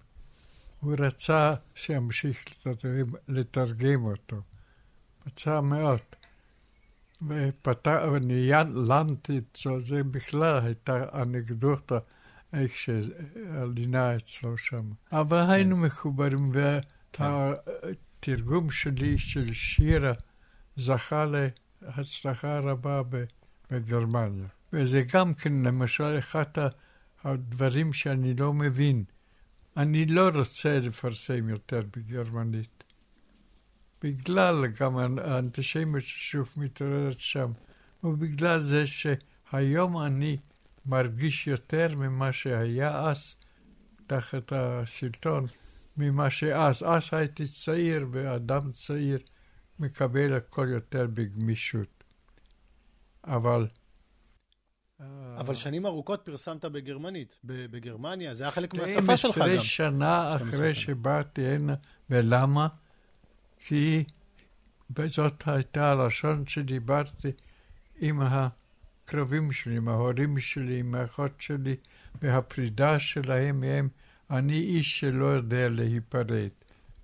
הוא 0.80 0.94
רצה 0.98 1.54
שימשיך 1.74 2.44
לתרגם, 2.66 3.12
לתרגם 3.28 4.04
אותו. 4.04 4.36
רצה 5.26 5.60
מאוד. 5.60 6.00
וניהלתי 8.12 9.38
את 9.38 9.58
זה 9.78 10.04
בכלל, 10.04 10.58
הייתה 10.64 11.22
אנקדוטה. 11.22 11.98
איך 12.52 12.76
שהלינה 12.76 14.16
אצלו 14.16 14.58
שם. 14.58 14.90
אבל 15.12 15.44
כן. 15.44 15.50
היינו 15.50 15.76
מחוברים, 15.76 16.50
והתרגום 17.18 18.70
שלי 18.70 19.18
של 19.18 19.52
שירה 19.52 20.12
זכה 20.76 21.26
להצלחה 21.82 22.58
רבה 22.58 23.02
בגרמניה. 23.70 24.46
וזה 24.72 25.02
גם 25.12 25.34
כן, 25.34 25.52
למשל, 25.62 26.18
אחד 26.18 26.44
הדברים 27.24 27.92
שאני 27.92 28.34
לא 28.34 28.52
מבין. 28.52 29.04
אני 29.76 30.06
לא 30.06 30.28
רוצה 30.34 30.78
לפרסם 30.78 31.48
יותר 31.48 31.82
בגרמנית. 31.96 32.84
בגלל 34.02 34.66
גם 34.80 34.98
האנטישמיות 34.98 36.04
ששוב 36.04 36.54
מתעוררת 36.56 37.20
שם, 37.20 37.52
ובגלל 38.04 38.60
זה 38.60 38.84
שהיום 38.86 39.98
אני 39.98 40.36
מרגיש 40.88 41.46
יותר 41.46 41.86
ממה 41.96 42.32
שהיה 42.32 43.00
אז 43.00 43.34
תחת 44.06 44.52
השלטון, 44.52 45.46
ממה 45.96 46.30
שאז. 46.30 46.82
אז 46.82 47.02
הייתי 47.12 47.48
צעיר, 47.48 48.06
ואדם 48.10 48.72
צעיר 48.72 49.18
מקבל 49.78 50.36
הכל 50.36 50.68
יותר 50.70 51.06
בגמישות. 51.06 52.04
אבל... 53.24 53.66
אבל 55.36 55.54
שנים 55.54 55.86
ארוכות 55.86 56.20
פרסמת 56.24 56.64
בגרמנית, 56.64 57.38
בגרמניה, 57.44 58.34
זה 58.34 58.44
היה 58.44 58.50
חלק 58.50 58.74
מהשפה 58.74 59.16
שלך 59.16 59.38
גם. 59.38 59.44
12 59.44 59.60
שנה 59.60 60.36
אחרי 60.36 60.74
שבאתי 60.74 61.46
הנה, 61.46 61.74
ולמה? 62.10 62.68
כי 63.58 64.04
זאת 65.06 65.42
הייתה 65.46 65.90
הלשון 65.90 66.46
שדיברתי 66.46 67.32
עם 67.96 68.20
ה... 68.20 68.48
הקרובים 69.08 69.52
שלי, 69.52 69.76
עם 69.76 69.88
ההורים 69.88 70.38
שלי, 70.38 70.80
עם 70.80 70.94
האחות 70.94 71.40
שלי, 71.40 71.76
והפרידה 72.22 72.98
שלהם 72.98 73.60
מהם, 73.60 73.88
אני 74.30 74.60
איש 74.60 75.00
שלא 75.00 75.24
יודע 75.24 75.68
להיפרד. 75.68 76.48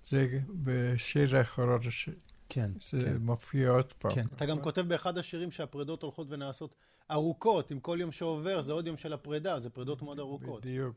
זה 0.09 0.27
בשיר 0.63 1.37
האחרון, 1.37 1.91
ש... 1.91 2.09
כן, 2.49 2.71
זה 2.91 3.03
כן. 3.05 3.17
מופיע 3.17 3.71
עוד 3.71 3.93
פעם. 3.93 4.15
כן. 4.15 4.27
אתה 4.37 4.47
גם 4.47 4.61
כותב 4.61 4.81
באחד 4.81 5.19
השירים 5.19 5.51
שהפרידות 5.51 6.03
הולכות 6.03 6.27
ונעשות 6.31 6.75
ארוכות, 7.11 7.71
עם 7.71 7.81
כל 7.81 7.97
יום 8.01 8.13
שעובר 8.13 8.61
זה 8.61 8.73
עוד 8.73 8.87
יום 8.87 8.97
של 8.97 9.13
הפרידה, 9.13 9.61
זה 9.61 9.71
פרידות 9.71 10.03
מאוד 10.03 10.19
ארוכות. 10.19 10.61
בדיוק. 10.61 10.97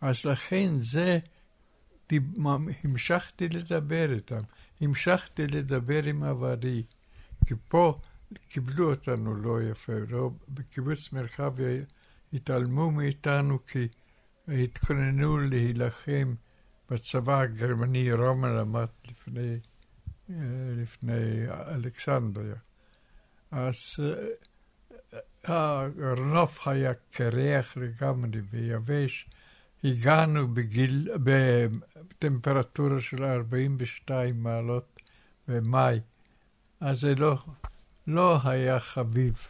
אז 0.00 0.24
לכן 0.24 0.78
זה, 0.78 1.18
המשכתי 2.84 3.48
לדבר 3.48 4.12
איתם, 4.12 4.40
המשכתי 4.80 5.46
לדבר 5.46 6.04
עם 6.04 6.22
עברי, 6.22 6.82
כי 7.46 7.54
פה 7.68 7.98
קיבלו 8.48 8.90
אותנו 8.90 9.34
לא 9.34 9.62
יפה, 9.62 9.92
לא, 10.08 10.30
בקיבוץ 10.48 11.12
מרחב 11.12 11.52
התעלמו 12.32 12.90
מאיתנו 12.90 13.66
כי 13.66 13.88
התכוננו 14.48 15.38
להילחם 15.38 16.34
בצבא 16.90 17.40
הגרמני, 17.40 18.12
רומא 18.12 18.46
למד 18.46 18.86
לפני, 19.08 19.58
לפני 20.76 21.46
אלכסנדריה. 21.48 22.54
אז 23.50 23.76
הנוף 25.44 26.68
היה 26.68 26.92
קרח 27.10 27.76
לגמרי 27.76 28.40
ויבש. 28.50 29.30
הגענו 29.84 30.54
בגיל, 30.54 31.08
בטמפרטורה 31.22 33.00
של 33.00 33.24
42 33.24 34.42
מעלות 34.42 35.02
במאי, 35.48 36.00
אז 36.80 37.00
זה 37.00 37.14
לא, 37.14 37.38
לא 38.06 38.38
היה 38.44 38.80
חביב 38.80 39.46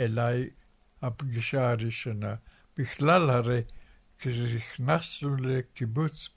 אליי 0.00 0.50
הפגישה 1.02 1.70
הראשונה. 1.70 2.34
בכלל 2.76 3.30
הרי 3.30 3.62
כשנכנסנו 4.18 5.36
לקיבוץ 5.36 6.28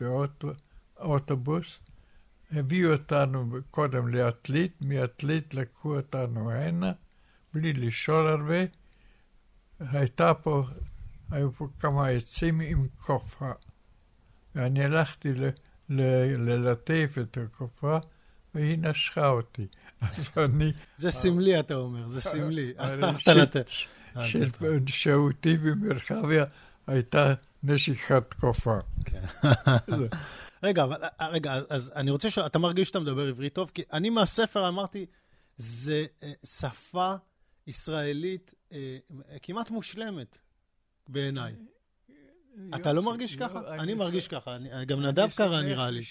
באוטובוס, 1.00 1.80
הביאו 2.52 2.92
אותנו 2.92 3.52
קודם 3.72 4.08
לעתלית, 4.08 4.82
מעתלית 4.82 5.54
לקחו 5.54 5.96
אותנו 5.96 6.52
הנה, 6.52 6.92
בלי 7.54 7.74
לשאול 7.74 8.28
הרבה. 8.28 8.60
הייתה 9.80 10.34
פה, 10.34 10.64
היו 11.32 11.52
פה 11.52 11.68
כמה 11.80 12.08
עצים 12.08 12.60
עם 12.60 12.88
כופה, 12.98 13.52
ואני 14.56 14.84
הלכתי 14.84 15.30
ללטף 15.90 17.18
את 17.22 17.38
הכופה, 17.38 17.98
והיא 18.56 18.78
נשכה 18.78 19.28
אותי. 19.28 19.68
אני... 20.38 20.72
זה 20.96 21.12
סמלי, 21.12 21.60
אתה 21.60 21.76
אומר, 21.76 22.08
זה 22.08 22.22
סמלי. 22.22 22.74
שהותי 24.88 25.58
במרחביה 25.58 26.46
הייתה 26.88 27.34
נשיקת 27.64 28.24
תקופה. 28.30 28.78
כן. 29.06 29.24
רגע, 30.64 30.84
אבל, 30.84 31.04
רגע, 31.22 31.54
אז 31.70 31.92
אני 31.96 32.12
רוצה 32.12 32.32
ש... 32.32 32.38
אתה 32.38 32.60
מרגיש 32.60 32.88
שאתה 32.88 33.00
מדבר 33.00 33.28
עברית 33.28 33.54
טוב? 33.54 33.72
כי 33.74 33.84
אני 33.94 34.10
מהספר 34.10 34.68
אמרתי, 34.68 35.06
זה 35.58 36.06
אה, 36.24 36.32
שפה 36.46 37.16
ישראלית 37.68 38.54
אה, 38.72 38.98
כמעט 39.42 39.70
מושלמת 39.70 40.38
בעיניי. 41.08 41.54
אתה 42.76 42.94
לא 42.94 43.04
מרגיש 43.04 43.36
ככה? 43.36 43.76
אני 43.76 43.94
מרגיש 43.94 44.28
ככה. 44.28 44.58
גם 44.88 45.02
נדב 45.02 45.28
קרא 45.38 45.62
נראה 45.62 45.90
לי. 45.90 46.02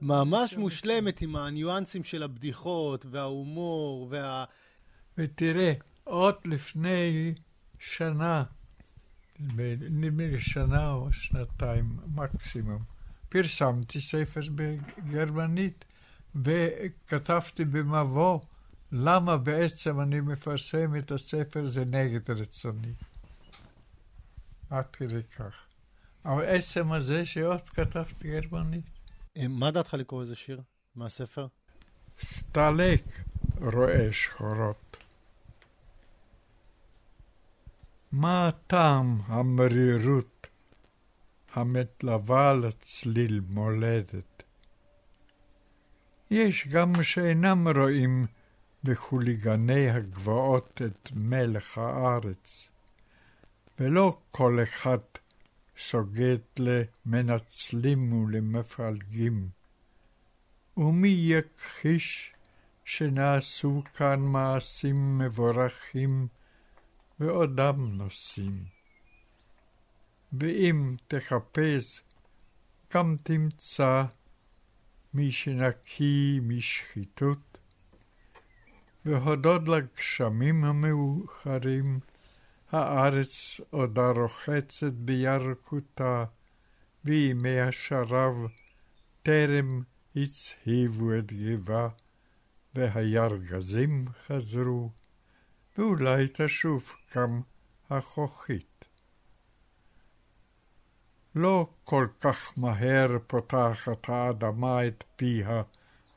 ממש 0.00 0.56
מושלמת 0.56 1.20
עם 1.20 1.36
הניואנסים 1.36 2.04
של 2.04 2.22
הבדיחות 2.22 3.06
וההומור 3.10 4.08
וה... 4.10 4.44
ותראה, 5.18 5.72
עוד 6.04 6.34
לפני 6.44 7.34
שנה, 7.78 8.44
נדמה 9.40 10.26
לי 10.26 10.40
שנה 10.40 10.92
או 10.92 11.12
שנתיים 11.12 11.96
מקסימום, 12.14 12.82
פרסמתי 13.28 14.00
ספר 14.00 14.40
בגרמנית 14.54 15.84
וכתבתי 16.34 17.64
במבוא 17.64 18.40
למה 18.92 19.36
בעצם 19.36 20.00
אני 20.00 20.20
מפרסם 20.20 20.96
את 20.96 21.10
הספר 21.10 21.68
זה 21.68 21.84
נגד 21.84 22.30
רצוני. 22.30 22.92
עד 24.70 24.86
כדי 24.86 25.22
כך. 25.22 25.66
אבל 26.24 26.44
עצם 26.44 26.92
הזה 26.92 27.24
שעוד 27.24 27.68
כתבתי 27.68 28.40
גרמנית. 28.40 28.95
אה, 29.36 29.48
מה 29.48 29.70
דעתך 29.70 29.94
לקרוא 29.94 30.20
איזה 30.20 30.34
שיר 30.34 30.60
מהספר? 30.94 31.46
סטלק 32.18 33.04
רואה 33.60 34.12
שחורות. 34.12 34.96
מה 38.12 38.48
הטעם 38.48 39.16
המרירות 39.26 40.46
המתלווה 41.54 42.54
לצליל 42.54 43.40
מולדת? 43.48 44.42
יש 46.30 46.68
גם 46.68 47.02
שאינם 47.02 47.68
רואים 47.68 48.26
בחוליגני 48.84 49.90
הגבעות 49.90 50.82
את 50.86 51.10
מלך 51.14 51.78
הארץ, 51.78 52.68
ולא 53.78 54.18
כל 54.30 54.58
אחד 54.62 54.98
סוגד 55.78 56.38
למנצלים 56.58 58.12
ולמפלגים. 58.12 59.48
ומי 60.76 61.08
יכחיש 61.08 62.32
שנעשו 62.84 63.82
כאן 63.94 64.20
מעשים 64.20 65.18
מבורכים 65.18 66.28
ועודם 67.20 67.96
נושאים. 67.96 68.64
ואם 70.32 70.96
תחפש, 71.08 72.02
גם 72.94 73.16
תמצא 73.22 74.02
מי 75.14 75.32
שנקי 75.32 76.40
משחיתות, 76.42 77.58
והודות 79.04 79.68
לגשמים 79.68 80.64
המאוחרים, 80.64 82.00
הארץ 82.72 83.60
עודה 83.70 84.10
רוחצת 84.10 84.92
בירקותה, 84.92 86.24
וימי 87.04 87.60
השרב 87.60 88.34
טרם 89.22 89.82
הצהיבו 90.16 91.18
את 91.18 91.32
גבה, 91.32 91.88
והירגזים 92.74 94.04
חזרו, 94.26 94.90
ואולי 95.78 96.26
תשוב 96.32 96.92
גם 97.16 97.40
הכוחית. 97.90 98.84
לא 101.34 101.66
כל 101.84 102.06
כך 102.20 102.52
מהר 102.56 103.18
פותחת 103.26 104.08
האדמה 104.08 104.86
את 104.86 105.04
פיה 105.16 105.62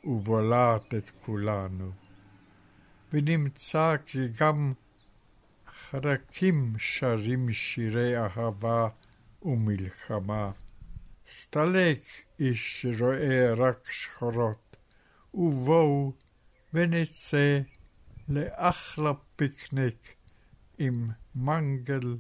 ובולעת 0.04 0.94
את 0.94 1.10
כולנו. 1.26 1.92
ונמצא 3.14 3.96
כי 4.06 4.20
גם 4.40 4.74
חרקים 5.74 6.74
שרים 6.78 7.54
שירי 7.54 8.18
אהבה 8.18 8.88
ומלחמה. 9.42 10.52
סתלק 11.30 12.00
איש 12.40 12.82
שרואה 12.82 13.54
רק 13.54 13.92
שחורות, 13.92 14.78
ובואו 15.34 16.14
ונצא 16.74 17.60
לאחלה 18.30 19.12
פיקניק 19.36 20.16
עם 20.78 21.10
מנגל 21.36 22.18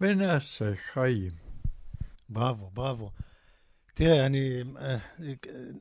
ונעשה 0.00 0.76
חיים. 0.76 1.32
בראבו, 2.28 2.70
בראבו. 2.70 3.10
תראה, 3.94 4.26
אני... 4.26 4.62
אה, 4.78 4.96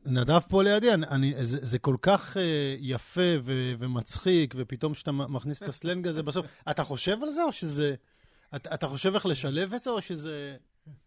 נדב 0.06 0.40
פה 0.40 0.64
לידי, 0.64 0.94
אני, 0.94 1.08
אני, 1.08 1.46
זה, 1.46 1.58
זה 1.62 1.80
כל 1.80 1.96
כך 2.02 2.38
uh, 2.38 2.40
יפה 2.80 3.22
ו, 3.44 3.74
ומצחיק, 3.80 4.54
ופתאום 4.58 4.94
כשאתה 4.94 5.12
מכניס 5.12 5.64
את 5.64 5.68
הסלנג 5.68 6.08
הזה 6.08 6.24
בסוף, 6.24 6.46
אתה 6.72 6.84
חושב 6.84 7.18
על 7.24 7.32
זה, 7.32 7.44
או 7.44 7.52
שזה... 7.52 7.96
אתה, 8.56 8.74
אתה 8.74 8.88
חושב 8.88 9.14
איך 9.14 9.26
לשלב 9.26 9.74
את 9.74 9.82
זה, 9.84 9.90
או 9.90 10.02
שזה 10.02 10.58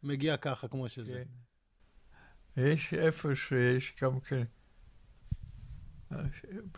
מגיע 0.03 0.37
ככה, 0.37 0.69
כמו 0.69 0.89
שזה? 0.89 1.23
כן. 2.57 2.63
יש 2.63 2.95
איפה 2.95 3.35
שיש 3.35 3.97
גם 4.03 4.21
כן, 4.21 4.45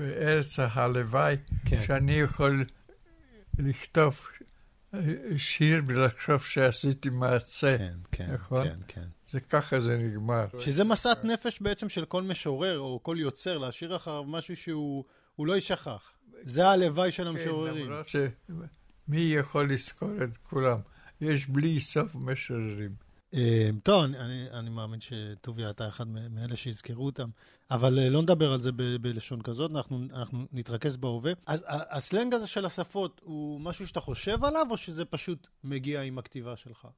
בארץ 0.01 0.59
הלוואי, 0.59 1.37
כן. 1.64 1.81
שאני 1.81 2.12
יכול 2.12 2.64
לכתוב 3.59 4.27
שיר 5.37 5.83
ולחשוב 5.87 6.43
שעשיתי 6.43 7.11
מעשה, 7.11 7.79
כן, 7.79 7.95
כן, 8.12 8.33
נכון? 8.33 8.69
כן, 8.69 8.79
כן. 8.88 9.09
זה 9.31 9.41
ככה 9.41 9.81
זה 9.81 9.99
נגמר. 9.99 10.47
שזה 10.59 10.85
משאת 10.85 11.25
נפש 11.25 11.62
בעצם 11.62 11.88
של 11.88 12.05
כל 12.05 12.23
משורר 12.23 12.79
או 12.79 13.01
כל 13.03 13.17
יוצר, 13.21 13.59
להשאיר 13.59 13.97
אחריו 13.97 14.25
משהו 14.25 14.57
שהוא 14.57 15.05
לא 15.38 15.53
יישכח. 15.53 16.12
זה 16.43 16.69
הלוואי 16.69 17.11
של 17.11 17.23
כן, 17.23 17.29
המשוררים. 17.29 17.85
כן, 17.85 17.91
למרות 17.91 18.09
שמי 18.09 19.21
יכול 19.21 19.73
לזכור 19.73 20.11
את 20.25 20.37
כולם? 20.37 20.79
יש 21.21 21.47
בלי 21.47 21.81
סוף 21.81 22.14
משוררים. 22.14 23.09
אה, 23.35 23.71
טוב, 23.83 24.03
אני, 24.03 24.51
אני 24.53 24.71
מאמין 24.71 25.01
שטוביה 25.01 25.71
אתה 25.71 25.88
אחד 25.88 26.09
מאלה 26.09 26.57
שיזכרו 26.57 27.07
אותם, 27.07 27.29
אבל 27.71 27.99
אה, 27.99 28.09
לא 28.09 28.23
נדבר 28.23 28.53
על 28.53 28.61
זה 28.61 28.73
ב, 28.73 28.83
בלשון 29.01 29.43
כזאת, 29.43 29.71
אנחנו, 29.71 30.03
אנחנו 30.14 30.47
נתרכז 30.53 30.97
בהווה. 30.97 31.33
אז 31.47 31.64
הסלנג 31.69 32.35
הזה 32.35 32.47
של 32.47 32.64
השפות 32.64 33.21
הוא 33.25 33.61
משהו 33.61 33.87
שאתה 33.87 34.01
חושב 34.01 34.45
עליו, 34.45 34.67
או 34.71 34.77
שזה 34.77 35.05
פשוט 35.05 35.47
מגיע 35.64 36.03
עם 36.03 36.19
הכתיבה 36.19 36.57
שלך? 36.57 36.88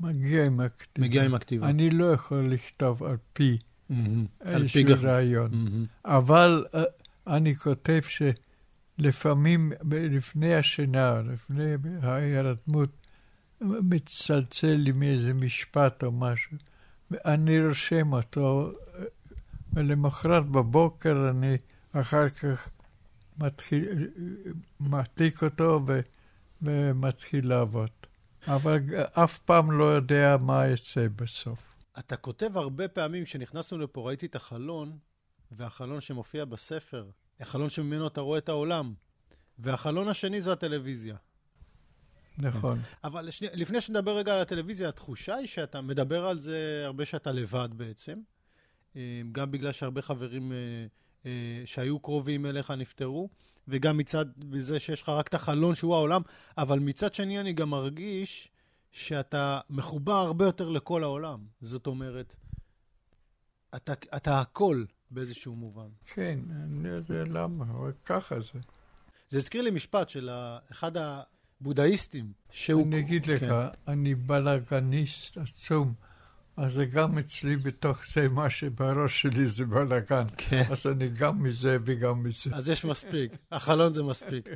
מגיע 0.00 0.46
עם 0.46 0.60
הכתיבה. 0.60 1.06
מגיע 1.06 1.24
עם 1.24 1.34
הכתיבה. 1.34 1.68
אני 1.68 1.90
לא 1.90 2.12
יכול 2.12 2.52
לכתוב 2.52 3.02
על 3.02 3.16
פי 3.32 3.58
mm-hmm. 3.90 3.94
איזשהו 4.40 4.82
רעיון. 5.02 5.50
Mm-hmm. 5.52 6.08
אבל 6.08 6.64
uh, 6.72 6.78
אני 7.26 7.54
כותב 7.54 8.00
שלפעמים, 8.98 9.72
לפני 9.90 10.54
השינה, 10.54 11.22
לפני 11.22 11.74
ההירתמות, 12.02 12.90
מצלצל 13.60 14.74
לי 14.74 14.92
מאיזה 14.92 15.34
משפט 15.34 16.04
או 16.04 16.12
משהו, 16.12 16.56
ואני 17.10 17.66
רושם 17.66 18.12
אותו, 18.12 18.72
ולמחרת 19.72 20.46
בבוקר 20.46 21.30
אני 21.30 21.56
אחר 21.92 22.28
כך 22.28 22.68
מתחיל, 23.38 24.08
מעתיק 24.80 25.42
אותו 25.42 25.80
ו, 25.86 26.00
ומתחיל 26.62 27.48
לעבוד. 27.48 27.90
אבל 28.46 28.78
אף 29.12 29.38
פעם 29.38 29.72
לא 29.72 29.84
יודע 29.84 30.36
מה 30.40 30.68
יצא 30.68 31.06
בסוף. 31.16 31.58
אתה 31.98 32.16
כותב 32.16 32.56
הרבה 32.56 32.88
פעמים, 32.88 33.24
כשנכנסנו 33.24 33.78
לפה 33.78 34.06
ראיתי 34.06 34.26
את 34.26 34.34
החלון, 34.34 34.98
והחלון 35.50 36.00
שמופיע 36.00 36.44
בספר, 36.44 37.10
החלון 37.40 37.70
שממנו 37.70 38.06
אתה 38.06 38.20
רואה 38.20 38.38
את 38.38 38.48
העולם, 38.48 38.94
והחלון 39.58 40.08
השני 40.08 40.40
זו 40.40 40.52
הטלוויזיה. 40.52 41.16
נכון. 42.38 42.78
אבל 43.04 43.30
שני, 43.30 43.48
לפני 43.52 43.80
שנדבר 43.80 44.16
רגע 44.16 44.34
על 44.34 44.40
הטלוויזיה, 44.40 44.88
התחושה 44.88 45.34
היא 45.34 45.46
שאתה 45.46 45.80
מדבר 45.80 46.24
על 46.24 46.38
זה 46.38 46.82
הרבה 46.84 47.04
שאתה 47.04 47.32
לבד 47.32 47.68
בעצם, 47.72 48.20
אה, 48.96 49.22
גם 49.32 49.50
בגלל 49.50 49.72
שהרבה 49.72 50.02
חברים 50.02 50.52
אה, 50.52 50.56
שהיו 51.64 51.98
קרובים 52.00 52.46
אליך 52.46 52.70
נפטרו, 52.70 53.28
וגם 53.68 53.96
מצד 53.96 54.26
זה 54.58 54.78
שיש 54.78 55.02
לך 55.02 55.08
רק 55.08 55.28
את 55.28 55.34
החלון 55.34 55.74
שהוא 55.74 55.94
העולם, 55.94 56.22
אבל 56.58 56.78
מצד 56.78 57.14
שני 57.14 57.40
אני 57.40 57.52
גם 57.52 57.70
מרגיש 57.70 58.48
שאתה 58.92 59.60
מחובר 59.70 60.12
הרבה 60.12 60.44
יותר 60.44 60.68
לכל 60.68 61.02
העולם. 61.02 61.40
זאת 61.60 61.86
אומרת, 61.86 62.36
אתה, 63.76 63.92
אתה 64.16 64.40
הכל 64.40 64.84
באיזשהו 65.10 65.56
מובן. 65.56 65.88
כן, 66.14 66.38
אני 66.64 66.88
יודע 66.88 67.24
למה, 67.24 67.64
אבל 67.64 67.92
ככה 68.04 68.40
זה. 68.40 68.58
זה 69.28 69.38
הזכיר 69.38 69.62
לי 69.62 69.70
משפט 69.70 70.08
של 70.08 70.30
אחד 70.72 70.92
הבודהיסטים, 70.96 72.32
שהוא... 72.50 72.86
אני 72.86 73.00
אגיד 73.00 73.26
לך, 73.26 73.40
כן. 73.40 73.52
אני 73.88 74.14
בלאגניסט 74.14 75.38
עצום. 75.38 75.94
אז 76.56 76.72
זה 76.72 76.84
גם 76.84 77.18
אצלי 77.18 77.56
בתוך 77.56 77.98
זה, 78.12 78.28
מה 78.28 78.50
שבראש 78.50 79.22
שלי 79.22 79.48
זה 79.48 79.64
בלאגן. 79.64 80.24
כן. 80.36 80.62
אז 80.70 80.86
אני 80.86 81.08
גם 81.08 81.42
מזה 81.42 81.78
וגם 81.84 82.22
מזה. 82.22 82.50
אז 82.54 82.68
יש 82.68 82.84
מספיק, 82.84 83.32
החלון 83.52 83.92
זה 83.92 84.02
מספיק. 84.02 84.48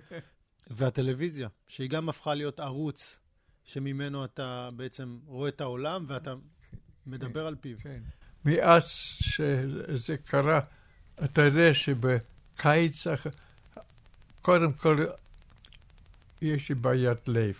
והטלוויזיה, 0.70 1.48
שהיא 1.68 1.90
גם 1.90 2.08
הפכה 2.08 2.34
להיות 2.34 2.60
ערוץ 2.60 3.18
שממנו 3.64 4.24
אתה 4.24 4.68
בעצם 4.76 5.18
רואה 5.26 5.48
את 5.48 5.60
העולם 5.60 6.04
ואתה 6.08 6.34
מדבר 7.06 7.46
על 7.46 7.56
פיו. 7.60 7.76
כן. 7.82 8.00
מאז 8.44 8.84
שזה 9.20 10.16
קרה, 10.16 10.60
אתה 11.24 11.42
יודע 11.42 11.74
שבקיץ, 11.74 13.06
קודם 14.42 14.72
כל, 14.72 14.96
יש 16.42 16.68
לי 16.68 16.74
בעיית 16.74 17.28
לב. 17.28 17.54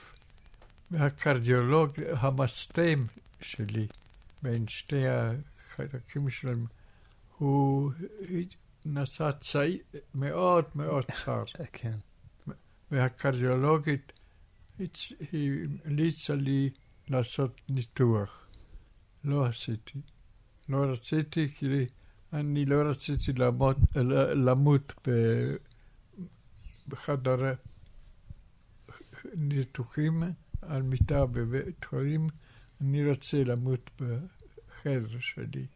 והקרדיולוג, 0.91 1.91
המסתם 2.17 3.05
שלי, 3.41 3.87
בין 4.45 4.69
שתי 4.69 5.09
החלקים 5.09 6.31
שלהם, 6.31 6.67
הוא 7.39 7.93
נשא 8.85 9.31
צעיר 9.41 9.79
מאוד 10.15 10.65
מאוד 10.75 11.05
צר. 11.25 11.45
כן. 11.73 11.97
והקרדיולוגית 12.91 14.13
המליצה 15.33 16.35
לי 16.35 16.71
לעשות 17.09 17.61
ניתוח. 17.69 18.47
לא 19.25 19.47
עשיתי. 19.47 19.99
לא 20.69 20.85
רציתי, 20.85 21.49
כי 21.49 21.87
אני 22.33 22.65
לא 22.65 22.83
רציתי 22.83 23.33
למות, 23.33 23.77
למות 24.35 25.09
בחדר 26.89 27.55
ניתוחים 29.35 30.23
על 30.63 30.83
מיטה 30.83 31.27
בבית 31.27 31.85
חולים, 31.85 32.29
אני 32.81 33.09
רוצה 33.09 33.45
למות 33.45 33.91
בחדר 34.85 35.21
שלי. 35.21 35.67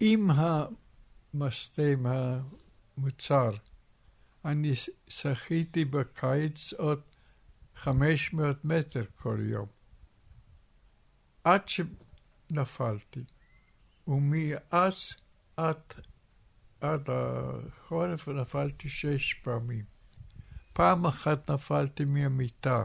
עם 0.00 0.30
המסתם 0.30 2.06
המוצר, 2.06 3.50
אני 4.44 4.72
שחיתי 5.08 5.84
בקיץ 5.84 6.72
עוד 6.72 7.00
500 7.76 8.64
מטר 8.64 9.04
כל 9.16 9.38
יום. 9.40 9.66
עד 11.44 11.62
שנפלתי. 11.68 13.24
ומאז 14.08 15.12
עד, 15.56 15.80
עד 16.80 17.08
החורף 17.10 18.28
נפלתי 18.28 18.88
שש 18.88 19.34
פעמים. 19.34 19.84
פעם 20.72 21.06
אחת 21.06 21.50
נפלתי 21.50 22.04
מהמיטה. 22.04 22.84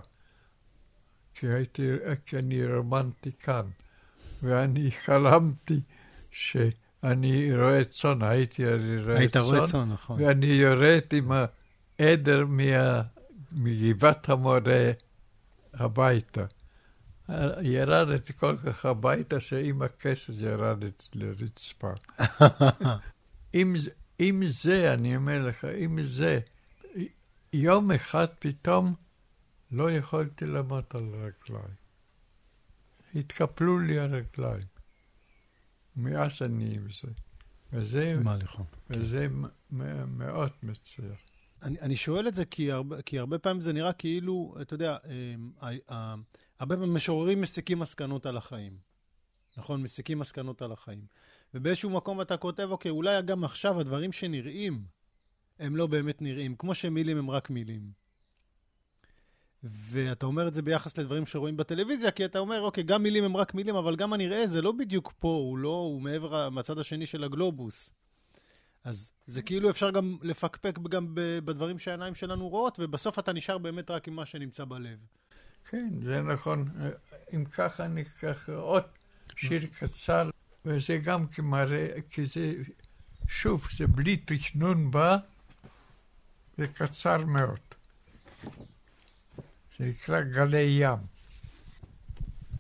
כי, 1.34 1.48
הייתי, 1.48 1.90
כי 2.26 2.38
אני 2.38 2.66
רומנטיקן, 2.66 3.66
ואני 4.44 4.92
חלמתי 4.92 5.80
שאני 6.32 7.56
רואה 7.56 7.84
צאן, 7.84 8.24
הייתי 8.24 8.66
רואה 8.66 9.04
צאן. 9.04 9.18
היית 9.18 9.38
רואה 9.38 9.68
צאן, 9.68 9.90
נכון. 9.92 10.24
ואני 10.24 10.46
יורד 10.46 11.14
עם 11.14 11.32
העדר 12.00 12.46
מה, 12.46 13.02
מגבעת 13.52 14.30
המורה 14.30 14.92
הביתה. 15.74 16.46
ירדתי 17.62 18.34
כל 18.34 18.58
כך 18.58 18.86
הביתה 18.86 19.40
שעם 19.40 19.82
הכסף 19.82 20.34
ירדתי 20.42 21.06
לרצפה. 21.14 21.92
עם, 23.54 23.76
עם 24.20 24.46
זה, 24.46 24.94
אני 24.94 25.16
אומר 25.16 25.48
לך, 25.48 25.68
עם 25.78 26.02
זה, 26.02 26.40
יום 27.54 27.92
אחד 27.92 28.28
פתאום 28.40 28.94
לא 29.72 29.92
יכולתי 29.92 30.46
לעמוד 30.46 30.84
על 30.90 31.04
רגליים. 31.04 31.76
התקפלו 33.16 33.80
לי 33.80 34.00
הרגליים. 34.00 34.68
מאז 35.96 36.42
אני 36.42 36.76
עם 36.76 36.88
זה. 36.90 37.08
וזה, 37.74 38.20
וזה 38.90 39.28
מאוד 40.08 40.52
מצליח. 40.64 41.20
אני, 41.62 41.82
אני 41.82 41.96
שואל 41.96 42.28
את 42.28 42.36
זה 42.36 42.46
כי 42.46 42.72
הרבה, 42.72 43.02
כי 43.02 43.20
הרבה 43.20 43.40
פעמים 43.40 43.62
זה 43.62 43.74
נראה 43.74 43.94
כאילו, 43.94 44.56
אתה 44.62 44.74
יודע, 44.74 44.98
אה, 45.92 46.16
הרבה 46.60 46.76
פעמים 46.76 46.94
משוררים 46.94 47.42
מסיקים 47.42 47.80
מסקנות 47.80 48.26
על 48.26 48.38
החיים. 48.38 48.78
נכון? 49.58 49.82
מסיקים 49.82 50.20
מסקנות 50.20 50.62
על 50.62 50.72
החיים. 50.72 51.06
ובאיזשהו 51.54 51.90
מקום 51.90 52.22
אתה 52.22 52.38
כותב, 52.38 52.68
אוקיי, 52.72 52.92
אולי 52.92 53.22
גם 53.22 53.44
עכשיו 53.44 53.80
הדברים 53.80 54.12
שנראים, 54.12 54.86
הם 55.60 55.76
לא 55.76 55.88
באמת 55.88 56.22
נראים, 56.22 56.56
כמו 56.56 56.76
שמילים 56.76 57.18
הם 57.18 57.30
רק 57.30 57.50
מילים. 57.50 57.92
ואתה 59.64 60.26
אומר 60.26 60.48
את 60.48 60.54
זה 60.54 60.62
ביחס 60.62 60.98
לדברים 60.98 61.26
שרואים 61.26 61.58
בטלוויזיה, 61.58 62.12
כי 62.12 62.26
אתה 62.26 62.40
אומר, 62.40 62.62
אוקיי, 62.62 62.84
גם 62.84 63.04
מילים 63.04 63.24
הם 63.24 63.38
רק 63.38 63.54
מילים, 63.54 63.76
אבל 63.76 63.96
גם 63.96 64.14
הנראה 64.14 64.48
זה 64.48 64.62
לא 64.62 64.72
בדיוק 64.72 65.14
פה, 65.20 65.28
הוא 65.28 65.58
לא, 65.58 65.70
הוא 65.70 66.02
מעבר, 66.02 66.50
מהצד 66.50 66.80
השני 66.80 67.06
של 67.06 67.24
הגלובוס. 67.24 67.90
אז 68.84 69.12
זה 69.28 69.42
כאילו 69.42 69.70
אפשר 69.70 69.92
גם 69.92 70.18
לפקפק 70.22 70.80
גם 70.90 71.08
בדברים 71.16 71.80
שהעיניים 71.80 72.16
שלנו 72.16 72.50
רואות, 72.50 72.78
ובסוף 72.82 73.20
אתה 73.20 73.34
נשאר 73.34 73.58
באמת 73.58 73.92
רק 73.92 74.08
עם 74.08 74.16
מה 74.16 74.26
שנמצא 74.26 74.66
בלב. 74.66 74.98
כן, 75.70 75.90
זה 76.02 76.22
נכון. 76.22 76.70
אם 77.34 77.46
ככה 77.46 77.86
אני 77.86 78.02
אקח 78.02 78.50
עוד 78.50 78.84
שיר 79.36 79.66
קצר, 79.80 80.30
וזה 80.66 80.98
גם 80.98 81.28
כמראה, 81.28 81.88
כי 82.10 82.26
זה, 82.26 82.54
שוב, 83.28 83.68
זה 83.76 83.88
בלי 83.88 84.18
תכנון 84.18 84.92
בה, 84.92 85.18
זה 86.58 86.68
קצר 86.68 87.26
מאוד. 87.26 87.60
זה 89.80 89.86
נקרא 89.86 90.22
גלי 90.22 90.78
ים. 90.82 91.00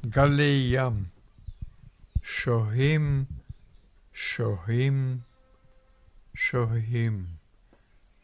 גלי 0.05 0.69
ים. 0.73 1.03
שוהים, 2.23 3.25
שוהים, 4.13 5.19
שוהים. 6.35 7.25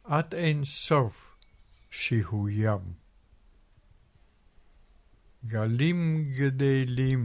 עד 0.04 0.34
אין 0.34 0.64
סוף 0.64 1.38
שהוים. 1.92 2.80
גלים 5.46 6.32
גדלים, 6.38 7.24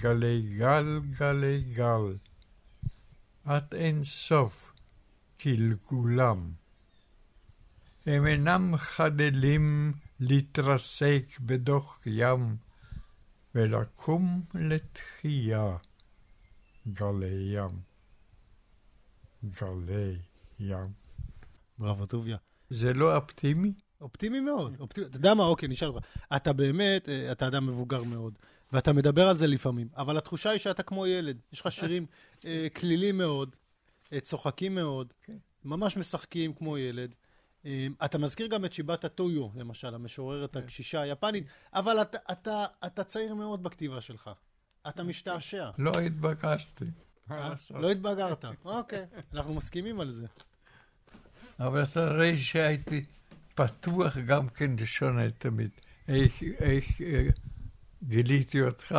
גלי 0.00 0.56
גל, 0.58 1.00
גלי 1.18 1.60
גל. 1.74 2.16
עד 3.44 3.74
אין 3.74 4.04
סוף 4.04 4.72
גלגולם. 5.44 6.52
הם 8.06 8.26
אינם 8.26 8.76
חדלים 8.76 9.92
להתרסק 10.20 11.24
בדוח 11.40 12.00
ים 12.06 12.56
ולקום 13.54 14.42
לתחייה 14.54 15.76
גלי 16.92 17.56
ים. 17.56 17.80
גלי 19.44 20.16
ים. 20.60 20.92
בראבו, 21.78 22.06
טוביה. 22.06 22.36
זה 22.70 22.94
לא 22.94 23.16
אופטימי? 23.16 23.72
אופטימי 24.00 24.40
מאוד. 24.40 24.76
אופטימי. 24.80 25.06
אתה 25.06 25.16
יודע 25.16 25.34
מה? 25.34 25.44
אוקיי, 25.44 25.68
נשאל 25.68 25.88
אותך. 25.88 26.06
אתה 26.36 26.52
באמת, 26.52 27.08
אה, 27.08 27.32
אתה 27.32 27.46
אדם 27.46 27.66
מבוגר 27.66 28.02
מאוד, 28.02 28.38
ואתה 28.72 28.92
מדבר 28.92 29.28
על 29.28 29.36
זה 29.36 29.46
לפעמים, 29.46 29.88
אבל 29.96 30.16
התחושה 30.16 30.50
היא 30.50 30.58
שאתה 30.58 30.82
כמו 30.82 31.06
ילד. 31.06 31.36
יש 31.52 31.60
לך 31.60 31.72
שירים 31.72 32.06
אה, 32.44 32.66
כלילים 32.76 33.18
מאוד, 33.18 33.56
אה, 34.12 34.20
צוחקים 34.20 34.74
מאוד. 34.74 35.12
כן. 35.22 35.36
ממש 35.64 35.96
משחקים 35.96 36.54
כמו 36.54 36.78
ילד. 36.78 37.14
אמ, 37.64 37.94
אתה 38.04 38.18
מזכיר 38.18 38.46
גם 38.46 38.64
את 38.64 38.72
שיבאטה 38.72 39.08
טויו, 39.08 39.48
למשל, 39.54 39.94
המשוררת 39.94 40.52
כן. 40.52 40.58
הקשישה 40.58 41.00
היפנית, 41.00 41.44
אבל 41.74 42.02
אתה, 42.02 42.18
אתה, 42.32 42.66
אתה 42.86 43.04
צעיר 43.04 43.34
מאוד 43.34 43.62
בכתיבה 43.62 44.00
שלך. 44.00 44.30
אתה 44.88 45.02
משתעשע. 45.02 45.70
לא 45.78 45.90
התבגרתי. 46.00 46.84
אה? 47.30 47.54
לא 47.70 47.90
התבגרת. 47.90 48.44
אוקיי, 48.64 49.06
אנחנו 49.34 49.54
מסכימים 49.54 50.00
על 50.00 50.12
זה. 50.12 50.26
אבל 51.60 51.82
אתה 51.82 52.12
רואה 52.14 52.38
שהייתי 52.38 53.04
פתוח 53.54 54.18
גם 54.18 54.48
כן 54.48 54.70
לשונה 54.78 55.30
תמיד. 55.30 55.70
איך, 56.08 56.42
איך 56.42 56.84
אה, 57.00 57.28
גיליתי 58.02 58.62
אותך? 58.62 58.98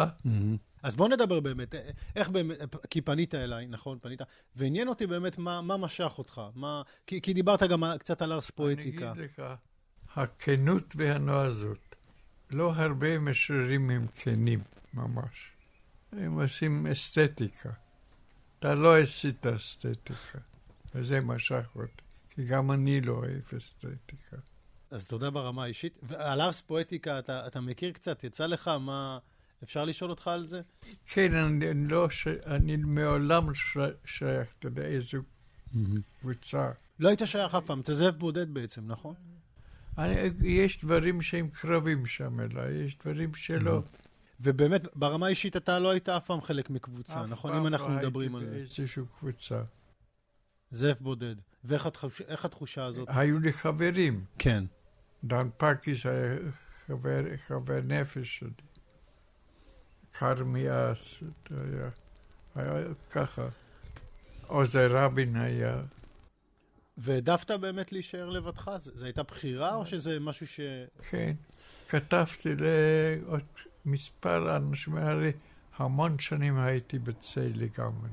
אז 0.83 0.95
בוא 0.95 1.09
נדבר 1.09 1.39
באמת, 1.39 1.75
איך 2.15 2.29
באמת, 2.29 2.57
כי 2.89 3.01
פנית 3.01 3.35
אליי, 3.35 3.67
נכון, 3.67 3.97
פנית, 4.01 4.21
ועניין 4.55 4.87
אותי 4.87 5.07
באמת 5.07 5.37
מה, 5.37 5.61
מה 5.61 5.77
משך 5.77 6.13
אותך, 6.17 6.41
מה, 6.55 6.81
כי, 7.07 7.21
כי 7.21 7.33
דיברת 7.33 7.63
גם 7.63 7.83
קצת 7.99 8.21
על 8.21 8.33
ארס 8.33 8.49
פואטיקה. 8.49 9.11
אני 9.11 9.19
אגיד 9.19 9.31
לך, 9.37 9.45
הכנות 10.15 10.93
והנועזות, 10.95 11.95
לא 12.51 12.73
הרבה 12.75 13.19
משוררים 13.19 13.89
הם 13.89 14.07
כנים, 14.15 14.63
ממש. 14.93 15.51
הם 16.11 16.41
עושים 16.41 16.87
אסתטיקה. 16.87 17.69
אתה 18.59 18.75
לא 18.75 18.97
עשית 18.97 19.45
אסתטיקה, 19.45 20.39
וזה 20.95 21.21
משך 21.21 21.69
אותי, 21.75 22.03
כי 22.29 22.43
גם 22.43 22.71
אני 22.71 23.01
לא 23.01 23.13
אוהב 23.13 23.41
אסתטיקה. 23.57 24.37
אז 24.91 25.07
תודה 25.07 25.29
ברמה 25.29 25.63
האישית. 25.63 25.99
ועל 26.03 26.41
ארס 26.41 26.61
פואטיקה 26.61 27.19
אתה, 27.19 27.47
אתה 27.47 27.61
מכיר 27.61 27.91
קצת? 27.91 28.23
יצא 28.23 28.45
לך 28.45 28.67
מה... 28.67 29.19
אפשר 29.63 29.85
לשאול 29.85 30.09
אותך 30.09 30.27
על 30.27 30.45
זה? 30.45 30.61
כן, 31.05 31.33
אני, 31.35 31.87
לא, 31.87 32.09
ש... 32.09 32.27
אני 32.27 32.75
מעולם 32.75 33.47
שייך, 34.05 34.55
אתה 34.59 34.67
יודע, 34.67 34.83
איזו 34.83 35.21
קבוצה. 36.21 36.71
לא 36.99 37.07
היית 37.07 37.21
שייך 37.25 37.55
אף 37.55 37.65
פעם, 37.65 37.79
אתה 37.79 37.93
זאב 37.93 38.15
בודד 38.15 38.53
בעצם, 38.53 38.81
נכון? 38.87 39.13
אני, 39.97 40.15
יש 40.43 40.79
דברים 40.83 41.21
שהם 41.21 41.47
קרבים 41.47 42.05
שם 42.05 42.39
אליי, 42.39 42.73
יש 42.73 42.97
דברים 42.97 43.33
שלא. 43.33 43.81
ובאמת, 44.39 44.81
ברמה 44.95 45.25
האישית 45.25 45.57
אתה 45.57 45.79
לא 45.79 45.89
היית 45.89 46.09
אף 46.09 46.25
פעם 46.25 46.41
חלק 46.41 46.69
מקבוצה, 46.69 47.25
נכון? 47.25 47.53
אם 47.53 47.67
אנחנו 47.67 47.89
לא 47.89 47.95
מדברים 47.95 48.35
על 48.35 48.41
זה. 48.41 48.47
אף 48.47 48.51
פעם 48.51 48.57
לא 48.57 48.59
הייתי 48.59 48.75
באיזושהי 48.75 49.03
קבוצה. 49.19 49.61
זאב 50.71 50.97
בודד. 50.99 51.35
ואיך 51.63 51.85
התחוש... 51.85 52.21
התחושה 52.27 52.85
הזאת? 52.85 53.07
היו 53.11 53.39
לי 53.39 53.53
חברים. 53.53 54.25
כן. 54.37 54.63
דן 55.23 55.49
פקיס 55.57 56.05
היה 56.05 56.35
חבר, 56.87 57.23
חבר 57.47 57.79
נפש 57.83 58.39
שלי. 58.39 58.49
כרמיאס, 60.19 61.23
היה, 61.49 61.89
היה 62.55 62.87
ככה. 63.11 63.47
עוזר 64.47 64.87
רבין 64.91 65.35
היה. 65.35 65.81
והעדפת 66.97 67.51
באמת 67.51 67.91
להישאר 67.91 68.29
לבדך? 68.29 68.71
זו 68.77 69.05
הייתה 69.05 69.23
בחירה 69.23 69.75
או 69.75 69.85
שזה 69.85 70.19
משהו 70.19 70.47
ש... 70.47 70.59
כן. 71.09 71.33
כתבתי 71.89 72.49
לעוד 72.55 73.43
מספר 73.85 74.55
אנשים, 74.55 74.97
הרי 74.97 75.31
המון 75.77 76.19
שנים 76.19 76.59
הייתי 76.59 76.99
בצל 76.99 77.51
לגמרי. 77.55 78.09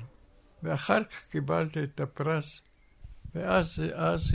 ואחר 0.63 1.05
כך 1.05 1.27
קיבלתי 1.27 1.85
את 1.85 2.01
הפרס, 2.01 2.61
ואז 3.35 3.83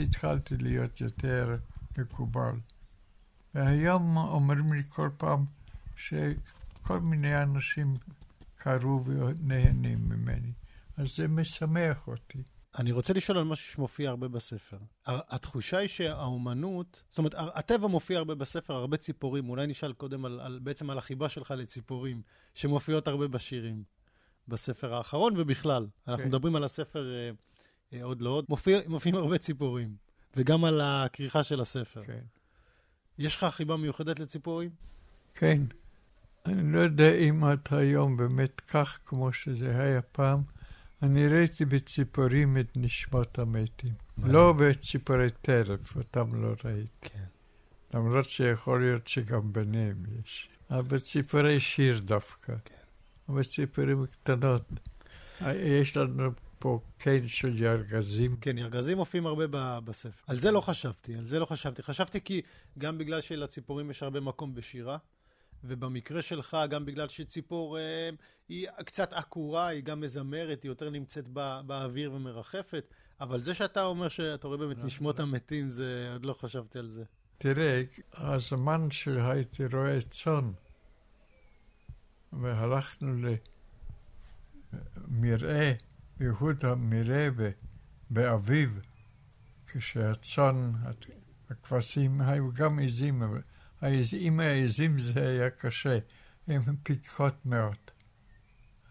התחלתי 0.02 0.56
להיות 0.56 1.00
יותר 1.00 1.56
מקובל. 1.98 2.54
והיום 3.54 4.16
אומרים 4.16 4.72
לי 4.72 4.82
כל 4.88 5.10
פעם 5.16 5.44
ש... 5.96 6.14
כל 6.86 7.00
מיני 7.00 7.42
אנשים 7.42 7.94
קראו 8.56 9.04
ונהנים 9.04 10.08
ממני. 10.08 10.52
אז 10.96 11.16
זה 11.16 11.28
משמח 11.28 12.08
אותי. 12.08 12.42
אני 12.78 12.92
רוצה 12.92 13.12
לשאול 13.12 13.38
על 13.38 13.44
משהו 13.44 13.72
שמופיע 13.72 14.10
הרבה 14.10 14.28
בספר. 14.28 14.78
התחושה 15.06 15.78
היא 15.78 15.88
שהאומנות, 15.88 17.02
זאת 17.08 17.18
אומרת, 17.18 17.34
הטבע 17.36 17.86
מופיע 17.86 18.18
הרבה 18.18 18.34
בספר, 18.34 18.74
הרבה 18.74 18.96
ציפורים. 18.96 19.48
אולי 19.48 19.66
נשאל 19.66 19.92
קודם 19.92 20.24
על, 20.24 20.40
על, 20.40 20.58
בעצם 20.62 20.90
על 20.90 20.98
החיבה 20.98 21.28
שלך 21.28 21.50
לציפורים, 21.50 22.22
שמופיעות 22.54 23.08
הרבה 23.08 23.28
בשירים, 23.28 23.82
בספר 24.48 24.94
האחרון 24.94 25.34
ובכלל. 25.36 25.86
כן. 26.04 26.12
אנחנו 26.12 26.26
מדברים 26.26 26.56
על 26.56 26.64
הספר 26.64 27.14
אה, 27.14 27.30
אה, 27.92 28.04
עוד 28.04 28.20
לא 28.20 28.30
עוד. 28.30 28.44
מופיע, 28.48 28.80
מופיעים 28.86 29.16
הרבה 29.16 29.38
ציפורים, 29.38 29.96
וגם 30.36 30.64
על 30.64 30.80
הכריכה 30.80 31.42
של 31.42 31.60
הספר. 31.60 32.02
כן. 32.02 32.24
יש 33.18 33.36
לך 33.36 33.44
חיבה 33.44 33.76
מיוחדת 33.76 34.18
לציפורים? 34.18 34.70
כן. 35.34 35.62
אני 36.46 36.72
לא 36.72 36.78
יודע 36.78 37.14
אם 37.14 37.44
עד 37.44 37.68
היום 37.70 38.16
באמת 38.16 38.60
כך 38.60 38.98
כמו 39.04 39.32
שזה 39.32 39.82
היה 39.82 40.02
פעם. 40.02 40.42
אני 41.02 41.28
ראיתי 41.28 41.64
בציפורים 41.64 42.58
את 42.58 42.76
נשמות 42.76 43.38
המתים. 43.38 43.92
לא 44.18 44.52
בציפורי 44.52 45.30
טרף, 45.42 45.96
אותם 45.96 46.42
לא 46.42 46.54
ראיתי. 46.64 46.88
כן. 47.00 47.24
למרות 47.94 48.30
שיכול 48.30 48.80
להיות 48.80 49.08
שגם 49.08 49.52
ביניהם 49.52 50.02
יש. 50.20 50.48
אבל 50.70 50.98
ציפורי 50.98 51.60
שיר 51.60 51.98
דווקא. 51.98 52.54
כן. 52.64 52.74
אבל 53.28 53.42
ציפורים 53.42 54.06
קטנות. 54.06 54.62
יש 55.50 55.96
לנו 55.96 56.30
פה 56.58 56.80
קן 56.98 57.26
של 57.26 57.62
ירגזים. 57.62 58.36
כן, 58.40 58.58
ירגזים 58.58 58.96
מופיעים 58.96 59.26
הרבה 59.26 59.80
בספר. 59.80 60.24
על 60.26 60.38
זה 60.38 60.50
לא 60.50 60.60
חשבתי, 60.60 61.14
על 61.14 61.26
זה 61.26 61.38
לא 61.38 61.44
חשבתי. 61.44 61.82
חשבתי 61.82 62.20
כי 62.20 62.42
גם 62.78 62.98
בגלל 62.98 63.20
שלציפורים 63.20 63.90
יש 63.90 64.02
הרבה 64.02 64.20
מקום 64.20 64.54
בשירה, 64.54 64.98
ובמקרה 65.64 66.22
שלך, 66.22 66.56
גם 66.70 66.84
בגלל 66.84 67.08
שציפור 67.08 67.78
אה, 67.78 68.10
היא 68.48 68.68
קצת 68.84 69.12
עקורה, 69.12 69.66
היא 69.66 69.82
גם 69.82 70.00
מזמרת, 70.00 70.62
היא 70.62 70.68
יותר 70.68 70.90
נמצאת 70.90 71.28
בא, 71.28 71.62
באוויר 71.66 72.12
ומרחפת, 72.12 72.84
אבל 73.20 73.42
זה 73.42 73.54
שאתה 73.54 73.84
אומר 73.84 74.08
שאתה 74.08 74.46
רואה 74.46 74.58
באמת 74.58 74.84
נשמות 74.84 75.20
המתים, 75.20 75.68
זה, 75.68 76.10
עוד 76.12 76.24
לא 76.26 76.32
חשבתי 76.32 76.78
על 76.78 76.86
זה. 76.86 77.04
תראה, 77.38 77.82
הזמן 78.14 78.90
שהייתי 78.90 79.66
רואה 79.72 79.98
צאן, 80.10 80.52
והלכנו 82.32 83.14
למרעה, 84.72 85.72
יהוד 86.20 86.64
המרעה 86.64 87.28
באביב, 88.10 88.80
כשהצאן, 89.66 90.72
הכבשים 91.50 92.20
היו 92.20 92.52
גם 92.52 92.78
עזים, 92.78 93.22
אבל 93.22 93.40
עם 94.18 94.40
העזים 94.40 94.98
זה 94.98 95.28
היה 95.28 95.50
קשה, 95.50 95.98
הן 96.48 96.62
פיקחות 96.82 97.46
מאוד. 97.46 97.76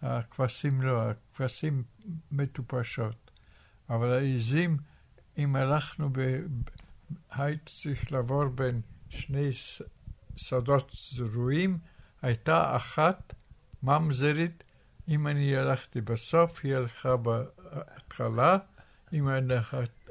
הכבשים 0.02 0.82
לא, 0.82 1.10
הכבשים 1.10 1.82
מטופשות. 2.32 3.30
אבל 3.90 4.12
העזים, 4.12 4.76
אם 5.38 5.56
הלכנו, 5.56 6.10
ב... 6.12 6.18
היית 7.30 7.66
צריך 7.66 8.12
לעבור 8.12 8.44
בין 8.44 8.80
שני 9.08 9.50
שדות 10.36 10.90
זרועים, 11.10 11.78
הייתה 12.22 12.76
אחת 12.76 13.34
ממזרית, 13.82 14.64
אם 15.08 15.26
אני 15.26 15.56
הלכתי 15.56 16.00
בסוף, 16.00 16.60
היא 16.64 16.74
הלכה 16.74 17.16
בהתחלה, 17.16 18.56
אם 19.12 19.28
אני 19.28 19.54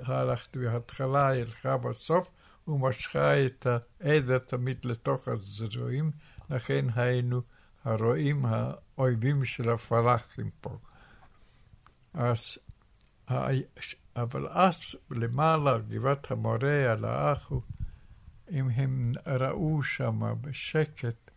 הלכתי 0.01 0.59
בהתחלה, 0.59 1.27
היא 1.27 1.41
הלכה 1.41 1.77
בסוף, 1.77 2.31
ומשכה 2.67 3.45
את 3.45 3.67
העדר 4.01 4.37
תמיד 4.37 4.85
לתוך 4.85 5.27
הזרועים, 5.27 6.11
לכן 6.49 6.85
היינו 6.95 7.41
הרועים 7.83 8.45
האויבים 8.45 9.45
של 9.45 9.69
הפלאחים 9.69 10.49
פה. 10.61 10.77
אז, 12.13 12.57
אבל 14.15 14.47
אז 14.47 14.95
למעלה, 15.11 15.77
גבעת 15.77 16.31
המורה, 16.31 16.91
על 16.91 17.05
האחו, 17.05 17.61
אם 18.51 18.69
הם 18.69 19.11
ראו 19.27 19.83
שם 19.83 20.33
בשקט, 20.41 21.31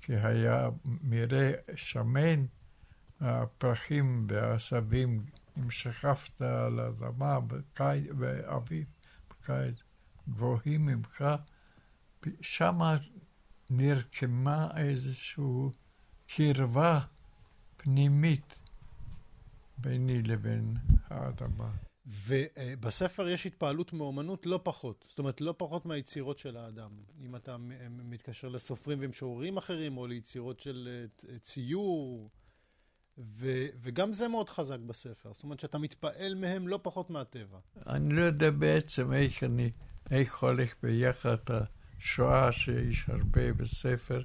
כי 0.00 0.16
היה 0.16 0.68
מראה 0.84 1.52
שמן, 1.74 2.44
הפרחים 3.20 4.26
והעשבים, 4.28 5.24
אם 5.58 5.70
שכבת 5.70 6.42
על 6.42 6.80
האדמה 6.80 7.38
באביב, 8.10 8.86
בקיץ, 9.30 9.82
גבוהים 10.28 10.86
ממך, 10.86 11.24
שם 12.40 12.78
נרקמה 13.70 14.68
איזושהי 14.76 15.44
קרבה 16.26 17.00
פנימית 17.76 18.60
ביני 19.78 20.22
לבין 20.22 20.76
האדמה. 21.08 21.70
ובספר 22.06 23.28
יש 23.28 23.46
התפעלות 23.46 23.92
מאומנות 23.92 24.46
לא 24.46 24.60
פחות, 24.62 25.04
זאת 25.08 25.18
אומרת, 25.18 25.40
לא 25.40 25.54
פחות 25.56 25.86
מהיצירות 25.86 26.38
של 26.38 26.56
האדם. 26.56 26.90
אם 27.20 27.36
אתה 27.36 27.56
מתקשר 27.90 28.48
לסופרים 28.48 28.98
ומשוררים 29.00 29.56
אחרים, 29.56 29.96
או 29.96 30.06
ליצירות 30.06 30.60
של 30.60 31.06
אה, 31.28 31.38
ציור, 31.38 32.30
ו, 33.18 33.66
וגם 33.82 34.12
זה 34.12 34.28
מאוד 34.28 34.48
חזק 34.48 34.78
בספר. 34.78 35.32
זאת 35.32 35.42
אומרת, 35.42 35.60
שאתה 35.60 35.78
מתפעל 35.78 36.34
מהם 36.34 36.68
לא 36.68 36.80
פחות 36.82 37.10
מהטבע. 37.10 37.58
אני 37.86 38.14
לא 38.14 38.22
יודע 38.22 38.50
בעצם 38.50 39.12
איך 39.12 39.44
אני 39.44 39.70
איך 40.12 40.36
הולך 40.36 40.74
ביחד 40.82 41.36
השואה 41.48 42.52
שיש 42.52 43.08
הרבה 43.08 43.52
בספר, 43.52 44.22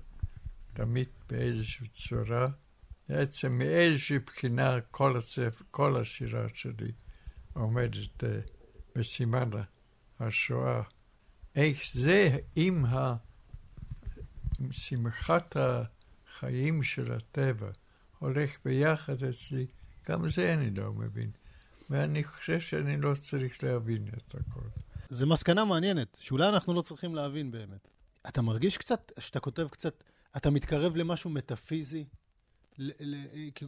תמיד 0.74 1.08
באיזושהי 1.30 1.88
צורה. 1.88 2.48
בעצם 3.10 3.58
מאיזושהי 3.58 4.20
בחינה 4.20 4.82
כל 4.92 5.18
הספר, 5.18 5.66
כל 5.72 6.02
השירה 6.02 6.48
שלי 6.54 6.92
עומדת 7.54 8.24
uh, 8.24 8.26
בסימן 8.96 9.50
השואה. 10.20 10.82
איך 11.56 11.78
זה 11.94 12.38
עם 12.56 12.86
ה... 12.86 13.16
שמחת 14.72 15.58
החיים 15.58 16.84
של 16.84 17.14
הטבע 17.14 17.70
הולך 18.20 18.58
ביחד 18.66 19.24
אצלי, 19.24 19.66
גם 20.10 20.30
זה 20.30 20.54
אני 20.54 20.70
לא 20.70 20.94
מבין. 20.94 21.32
ואני 21.90 22.24
חושב 22.24 22.60
שאני 22.60 23.02
לא 23.02 23.14
צריך 23.16 23.64
להבין 23.64 24.08
את 24.08 24.36
הכל. 24.36 24.68
זו 25.10 25.28
מסקנה 25.28 25.66
מעניינת, 25.66 26.18
שאולי 26.22 26.50
אנחנו 26.50 26.74
לא 26.74 26.82
צריכים 26.82 27.16
להבין 27.16 27.52
באמת. 27.52 27.88
אתה 28.28 28.42
מרגיש 28.42 28.78
קצת, 28.78 29.12
שאתה 29.20 29.40
כותב 29.40 29.68
קצת, 29.72 30.04
אתה 30.38 30.50
מתקרב 30.50 30.96
למשהו 30.96 31.30
מטאפיזי? 31.30 32.06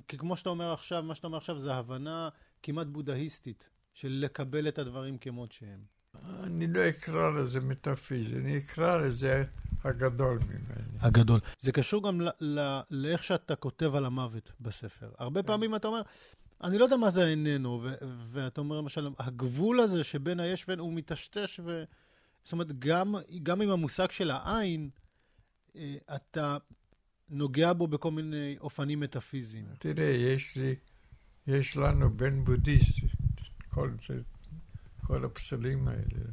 כי 0.07 0.17
כמו 0.17 0.37
שאתה 0.37 0.49
אומר 0.49 0.73
עכשיו, 0.73 1.03
מה 1.03 1.15
שאתה 1.15 1.27
אומר 1.27 1.37
עכשיו 1.37 1.59
זה 1.59 1.73
הבנה 1.73 2.29
כמעט 2.63 2.87
בודהיסטית 2.87 3.69
של 3.93 4.19
לקבל 4.21 4.67
את 4.67 4.79
הדברים 4.79 5.17
כמות 5.17 5.51
שהם. 5.51 5.79
אני 6.43 6.67
לא 6.67 6.89
אקרא 6.89 7.29
לזה 7.29 7.59
מטאפיזי, 7.59 8.35
אני 8.35 8.57
אקרא 8.57 8.97
לזה 8.97 9.43
הגדול 9.83 10.39
ממני. 10.39 10.99
הגדול. 10.99 11.39
זה 11.59 11.71
קשור 11.71 12.03
גם 12.07 12.21
לאיך 12.91 13.23
שאתה 13.23 13.55
כותב 13.55 13.95
על 13.95 14.05
המוות 14.05 14.51
בספר. 14.59 15.11
הרבה 15.17 15.43
פעמים 15.43 15.75
אתה 15.75 15.87
אומר, 15.87 16.01
אני 16.63 16.77
לא 16.77 16.83
יודע 16.83 16.97
מה 16.97 17.09
זה 17.09 17.27
איננו, 17.27 17.83
ואתה 18.31 18.61
אומר 18.61 18.77
למשל, 18.77 19.09
הגבול 19.19 19.79
הזה 19.79 20.03
שבין 20.03 20.39
היש 20.39 20.65
ואין, 20.67 20.79
הוא 20.79 20.93
מטשטש, 20.93 21.59
ו... 21.63 21.83
זאת 22.43 22.53
אומרת, 22.53 22.79
גם, 22.79 23.15
גם 23.43 23.61
עם 23.61 23.69
המושג 23.69 24.11
של 24.11 24.31
העין, 24.31 24.89
אה, 25.75 25.95
אתה 26.15 26.57
נוגע 27.29 27.73
בו 27.73 27.87
בכל 27.87 28.11
מיני 28.11 28.55
אופנים 28.59 28.99
מטאפיזיים. 28.99 29.65
תראה, 29.79 30.05
יש 30.05 30.55
לי, 30.55 30.75
יש 31.47 31.77
לנו 31.77 32.17
בן 32.17 32.43
בודהיסט, 32.43 32.99
כל 33.69 33.91
זה, 34.07 34.21
כל 35.07 35.25
הפסלים 35.25 35.87
האלה. 35.87 36.25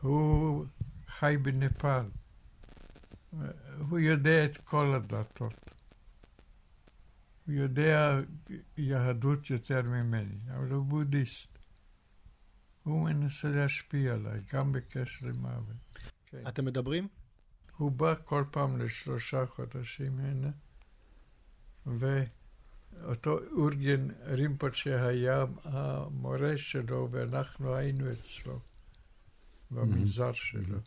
הוא 0.00 0.66
חי 1.08 1.36
בנפאל. 1.42 2.06
הוא 3.88 3.98
יודע 3.98 4.44
את 4.44 4.56
כל 4.56 4.94
הדתות. 4.94 5.73
הוא 7.46 7.54
יודע 7.54 8.20
יהדות 8.76 9.50
יותר 9.50 9.82
ממני, 9.82 10.38
אבל 10.56 10.70
הוא 10.70 10.86
בודהיסט. 10.86 11.58
הוא 12.82 13.04
מנסה 13.04 13.48
להשפיע 13.48 14.14
עליי, 14.14 14.40
גם 14.52 14.72
בקשר 14.72 15.26
למוות. 15.26 15.76
כן. 16.26 16.48
אתם 16.48 16.64
מדברים? 16.64 17.08
הוא 17.76 17.92
בא 17.92 18.14
כל 18.24 18.44
פעם 18.50 18.78
לשלושה 18.78 19.46
חודשים 19.46 20.18
הנה, 20.18 20.50
ואותו 21.86 23.38
אורגן 23.52 24.08
רימפות 24.24 24.74
שהיה 24.74 25.44
המורה 25.64 26.58
שלו, 26.58 27.08
ואנחנו 27.10 27.74
היינו 27.74 28.12
אצלו, 28.12 28.60
במנזר 29.70 30.32
שלו. 30.32 30.78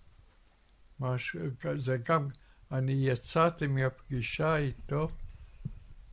משהו, 0.99 1.39
זה 1.75 1.97
גם, 1.97 2.27
אני 2.71 2.91
יצאתי 2.91 3.67
מהפגישה 3.67 4.57
איתו, 4.57 5.09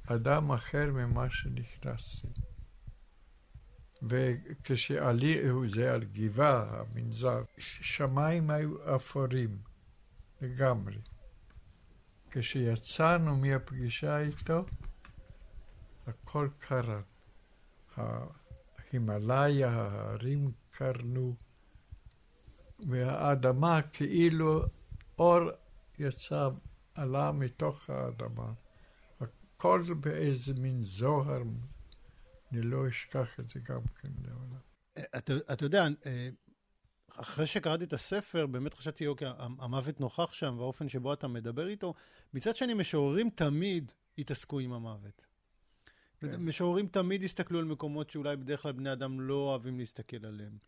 אדם 0.07 0.53
אחר 0.53 0.93
ממה 0.93 1.31
שנכנסתי. 1.31 2.29
וכשעלי, 4.03 5.39
זה 5.67 5.93
על 5.93 6.05
גבעה, 6.05 6.81
המנזר, 6.81 7.43
שמיים 7.59 8.51
היו 8.51 8.97
אפורים 8.97 9.59
לגמרי. 10.41 10.99
כשיצאנו 12.31 13.37
מהפגישה 13.37 14.19
איתו, 14.19 14.65
הכל 16.07 16.49
קרה. 16.59 17.01
ההימאליה, 17.97 19.71
ההרים 19.71 20.53
קרנו, 20.71 21.37
והאדמה 22.89 23.83
כאילו 23.83 24.63
אור 25.19 25.41
יצא, 25.99 26.49
עלה 26.95 27.33
מתוך 27.33 27.91
האדמה. 27.91 28.53
הכל 29.65 29.83
באיזה 30.01 30.55
מין 30.55 30.83
זוהר, 30.83 31.43
אני 32.53 32.63
לא 32.63 32.89
אשכח 32.89 33.41
את 33.41 33.49
זה 33.49 33.61
גם 33.61 33.81
כן 34.01 34.09
לעולם. 34.25 34.61
אתה, 35.17 35.33
אתה 35.53 35.65
יודע, 35.65 35.87
אה, 36.07 36.29
אחרי 37.09 37.47
שקראתי 37.47 37.85
את 37.85 37.93
הספר, 37.93 38.47
באמת 38.47 38.75
חשבתי, 38.75 39.07
אוקיי, 39.07 39.29
המוות 39.39 40.01
נוכח 40.01 40.33
שם, 40.33 40.55
והאופן 40.59 40.89
שבו 40.89 41.13
אתה 41.13 41.29
מדבר 41.29 41.69
איתו. 41.69 41.95
מצד 42.35 42.57
שני, 42.57 42.75
משוררים 42.75 43.31
תמיד 43.31 43.93
התעסקו 44.19 44.59
עם 44.59 44.73
המוות. 44.73 45.27
כן. 46.21 46.37
משוררים 46.37 46.87
תמיד 46.87 47.23
הסתכלו 47.23 47.59
על 47.59 47.65
מקומות 47.65 48.11
שאולי 48.11 48.37
בדרך 48.37 48.63
כלל 48.63 48.73
בני 48.73 48.93
אדם 48.93 49.21
לא 49.21 49.35
אוהבים 49.35 49.79
להסתכל 49.79 50.27
עליהם. 50.27 50.59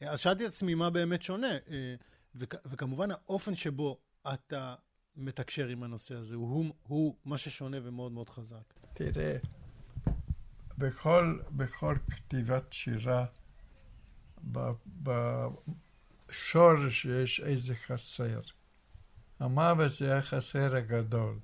אז 0.00 0.18
שאלתי 0.20 0.46
את 0.46 0.50
עצמי 0.50 0.74
מה 0.74 0.90
באמת 0.90 1.22
שונה, 1.22 1.52
אה, 1.52 1.94
וכמובן 2.34 3.10
האופן 3.10 3.54
שבו 3.54 3.98
אתה 4.34 4.74
מתקשר 5.18 5.68
עם 5.68 5.82
הנושא 5.82 6.14
הזה? 6.14 6.34
הוא, 6.34 6.74
הוא 6.82 7.16
מה 7.24 7.38
ששונה 7.38 7.76
ומאוד 7.82 8.12
מאוד 8.12 8.28
חזק. 8.28 8.74
תראה, 8.94 9.36
בכל, 10.78 11.38
בכל 11.50 11.96
כתיבת 12.10 12.72
שירה, 12.72 13.24
בשורש 16.28 17.04
יש 17.04 17.40
איזה 17.40 17.74
חסר. 17.74 18.40
המוות 19.40 19.90
זה 19.90 20.18
החסר 20.18 20.76
הגדול. 20.76 21.38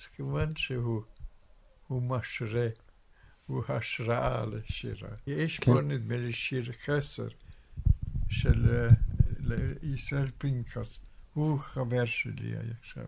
אז 0.00 0.06
כמובן 0.16 0.56
שהוא 0.56 1.02
הוא 1.86 2.02
משרה, 2.02 2.68
הוא 3.46 3.62
השראה 3.68 4.46
לשירה. 4.46 5.08
יש 5.26 5.58
כן. 5.58 5.72
פה 5.72 5.80
נדמה 5.80 6.16
לי 6.16 6.32
שיר 6.32 6.72
חסר 6.72 7.28
של 8.28 8.88
ישראל 9.82 10.30
פינקס, 10.38 10.98
הוא 11.34 11.58
חבר 11.58 12.04
שלי 12.04 12.54
עכשיו. 12.80 13.04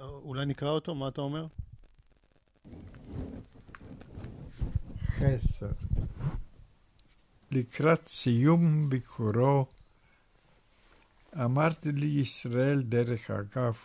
אולי 0.00 0.46
נקרא 0.46 0.68
אותו, 0.68 0.94
מה 0.94 1.08
אתה 1.08 1.20
אומר? 1.20 1.46
חסר. 5.00 5.72
לקראת 7.50 8.08
סיום 8.08 8.90
ביקורו 8.90 9.66
אמרתי 11.34 11.92
לישראל 11.92 12.82
דרך 12.82 13.30
אגב, 13.30 13.78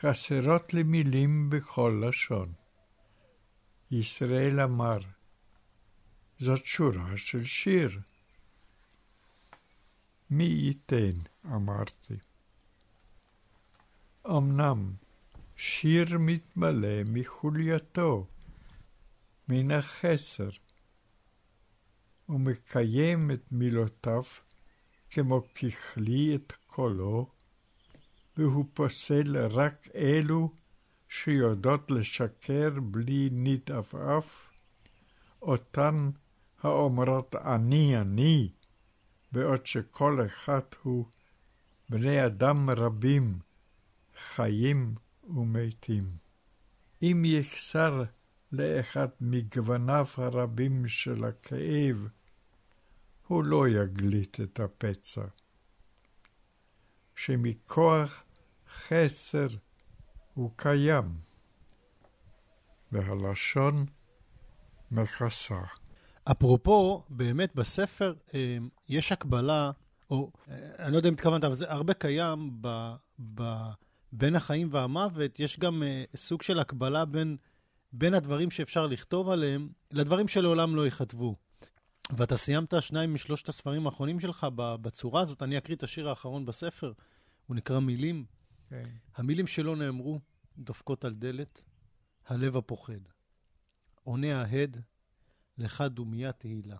חסרות 0.00 0.74
לי 0.74 0.82
מילים 0.82 1.50
בכל 1.50 2.02
לשון. 2.08 2.52
ישראל 3.90 4.60
אמר, 4.60 4.98
זאת 6.40 6.66
שורה 6.66 7.16
של 7.16 7.44
שיר. 7.44 8.00
מי 10.30 10.44
ייתן, 10.44 11.12
אמרתי. 11.46 12.14
אמנם 14.26 14.92
שיר 15.56 16.18
מתמלא 16.18 17.04
מחולייתו, 17.06 18.26
מן 19.48 19.70
החסר, 19.70 20.48
ומקיים 22.28 23.30
את 23.30 23.52
מילותיו 23.52 24.22
כמו 25.10 25.42
ככלי 25.54 26.34
את 26.34 26.52
קולו, 26.66 27.30
והוא 28.36 28.64
פוסל 28.74 29.36
רק 29.36 29.88
אלו 29.94 30.50
שיודעות 31.08 31.90
לשקר 31.90 32.70
בלי 32.80 33.28
נתעפעף, 33.32 34.50
אותן 35.42 36.10
האומרות 36.62 37.34
אני 37.34 38.00
אני, 38.00 38.48
בעוד 39.32 39.66
שכל 39.66 40.26
אחד 40.26 40.60
הוא 40.82 41.06
בני 41.88 42.26
אדם 42.26 42.70
רבים, 42.70 43.38
חיים 44.16 44.94
ומתים. 45.24 46.04
אם 47.02 47.22
יחסר 47.26 48.04
לאחד 48.52 49.08
מגווניו 49.20 50.06
הרבים 50.16 50.88
של 50.88 51.24
הכאב, 51.24 52.08
הוא 53.26 53.44
לא 53.44 53.68
יגליט 53.68 54.40
את 54.40 54.60
הפצע. 54.60 55.24
שמכוח 57.16 58.24
חסר 58.68 59.46
הוא 60.34 60.50
קיים, 60.56 61.18
והלשון 62.92 63.86
מכסה. 64.90 65.79
אפרופו, 66.30 67.04
באמת 67.08 67.54
בספר 67.54 68.14
אה, 68.34 68.58
יש 68.88 69.12
הקבלה, 69.12 69.70
או 70.10 70.32
אה, 70.48 70.54
אני 70.78 70.92
לא 70.92 70.96
יודע 70.96 71.08
אם 71.08 71.14
התכוונת, 71.14 71.44
אבל 71.44 71.54
זה 71.54 71.70
הרבה 71.70 71.94
קיים 71.94 72.58
ב, 72.60 72.94
ב, 73.34 73.42
בין 74.12 74.36
החיים 74.36 74.68
והמוות, 74.70 75.40
יש 75.40 75.58
גם 75.58 75.82
אה, 75.82 76.04
סוג 76.16 76.42
של 76.42 76.58
הקבלה 76.58 77.04
בין, 77.04 77.36
בין 77.92 78.14
הדברים 78.14 78.50
שאפשר 78.50 78.86
לכתוב 78.86 79.28
עליהם 79.28 79.68
לדברים 79.90 80.28
שלעולם 80.28 80.76
לא 80.76 80.84
ייכתבו. 80.84 81.36
ואתה 82.16 82.36
סיימת 82.36 82.74
שניים 82.80 83.14
משלושת 83.14 83.48
הספרים 83.48 83.86
האחרונים 83.86 84.20
שלך 84.20 84.46
בצורה 84.56 85.20
הזאת. 85.20 85.42
אני 85.42 85.58
אקריא 85.58 85.76
את 85.76 85.82
השיר 85.82 86.08
האחרון 86.08 86.46
בספר, 86.46 86.92
הוא 87.46 87.56
נקרא 87.56 87.78
מילים. 87.78 88.24
כן. 88.68 88.84
המילים 89.16 89.46
שלא 89.46 89.76
נאמרו 89.76 90.20
דופקות 90.58 91.04
על 91.04 91.14
דלת, 91.14 91.62
הלב 92.26 92.56
הפוחד. 92.56 93.00
עונה 94.04 94.40
ההד, 94.40 94.82
לך 95.60 95.84
דומיה 95.90 96.32
תהילה. 96.32 96.76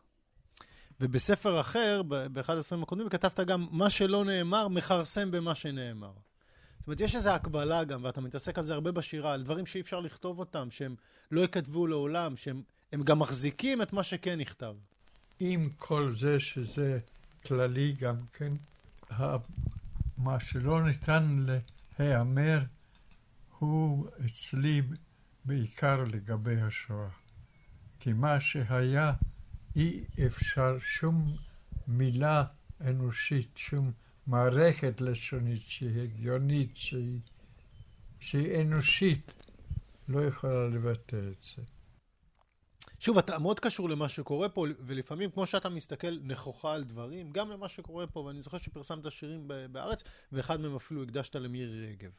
ובספר 1.01 1.61
אחר, 1.61 2.03
באחד 2.33 2.57
הספרים 2.57 2.83
הקודמים, 2.83 3.09
כתבת 3.09 3.41
גם, 3.41 3.67
מה 3.71 3.91
שלא 3.91 4.25
נאמר, 4.25 4.69
מכרסם 4.69 5.31
במה 5.31 5.55
שנאמר. 5.55 6.13
זאת 6.79 6.87
אומרת, 6.87 7.01
יש 7.01 7.15
איזו 7.15 7.31
הקבלה 7.31 7.85
גם, 7.85 8.05
ואתה 8.05 8.21
מתעסק 8.21 8.59
על 8.59 8.67
זה 8.67 8.75
הרבה 8.75 8.93
בשירה, 8.93 9.33
על 9.33 9.43
דברים 9.43 9.67
שאי 9.67 9.81
אפשר 9.81 10.01
לכתוב 10.01 10.39
אותם, 10.39 10.71
שהם 10.71 10.95
לא 11.31 11.41
ייכתבו 11.41 11.87
לעולם, 11.87 12.37
שהם 12.37 12.63
גם 13.05 13.19
מחזיקים 13.19 13.83
את 13.83 13.93
מה 13.93 14.03
שכן 14.03 14.41
נכתב. 14.41 14.75
עם 15.41 15.71
כל 15.77 16.11
זה 16.11 16.41
שזה 16.41 16.99
כללי 17.47 17.93
גם 17.93 18.17
כן, 18.33 18.53
מה 20.19 20.41
שלא 20.41 20.83
ניתן 20.87 21.39
להיאמר 21.99 22.61
הוא 23.59 24.07
אצלי 24.27 24.83
בעיקר 25.45 26.05
לגבי 26.05 26.61
השואה. 26.61 27.09
כי 28.01 28.13
מה 28.13 28.41
שהיה 28.41 29.13
אי 29.77 30.05
אפשר 30.27 30.79
שום 30.79 31.37
מילה 31.89 32.45
אנושית, 32.81 33.57
שום 33.57 33.93
מערכת 34.27 35.01
לשונית 35.01 35.63
שהיא 35.67 36.03
הגיונית, 36.03 36.77
שהיא, 36.77 37.21
שהיא 38.21 38.63
אנושית, 38.63 39.33
לא 40.09 40.25
יכולה 40.25 40.69
לבטא 40.69 41.17
את 41.17 41.43
זה. 41.43 41.63
שוב, 43.01 43.19
אתה 43.19 43.39
מאוד 43.39 43.61
קשור 43.61 43.91
למה 43.91 44.09
שקורה 44.09 44.49
פה, 44.49 44.67
ולפעמים, 44.81 45.31
כמו 45.31 45.47
שאתה 45.47 45.69
מסתכל 45.69 46.19
נכוחה 46.23 46.75
על 46.75 46.85
דברים, 46.85 47.33
גם 47.33 47.51
למה 47.51 47.69
שקורה 47.69 48.07
פה, 48.07 48.21
ואני 48.21 48.43
זוכר 48.43 48.59
שפרסמת 48.59 49.13
שירים 49.13 49.51
בארץ, 49.73 50.05
ואחד 50.33 50.61
מהם 50.61 50.77
אפילו 50.77 51.03
הקדשת 51.03 51.37
למירי 51.37 51.87
רגב. 51.87 52.11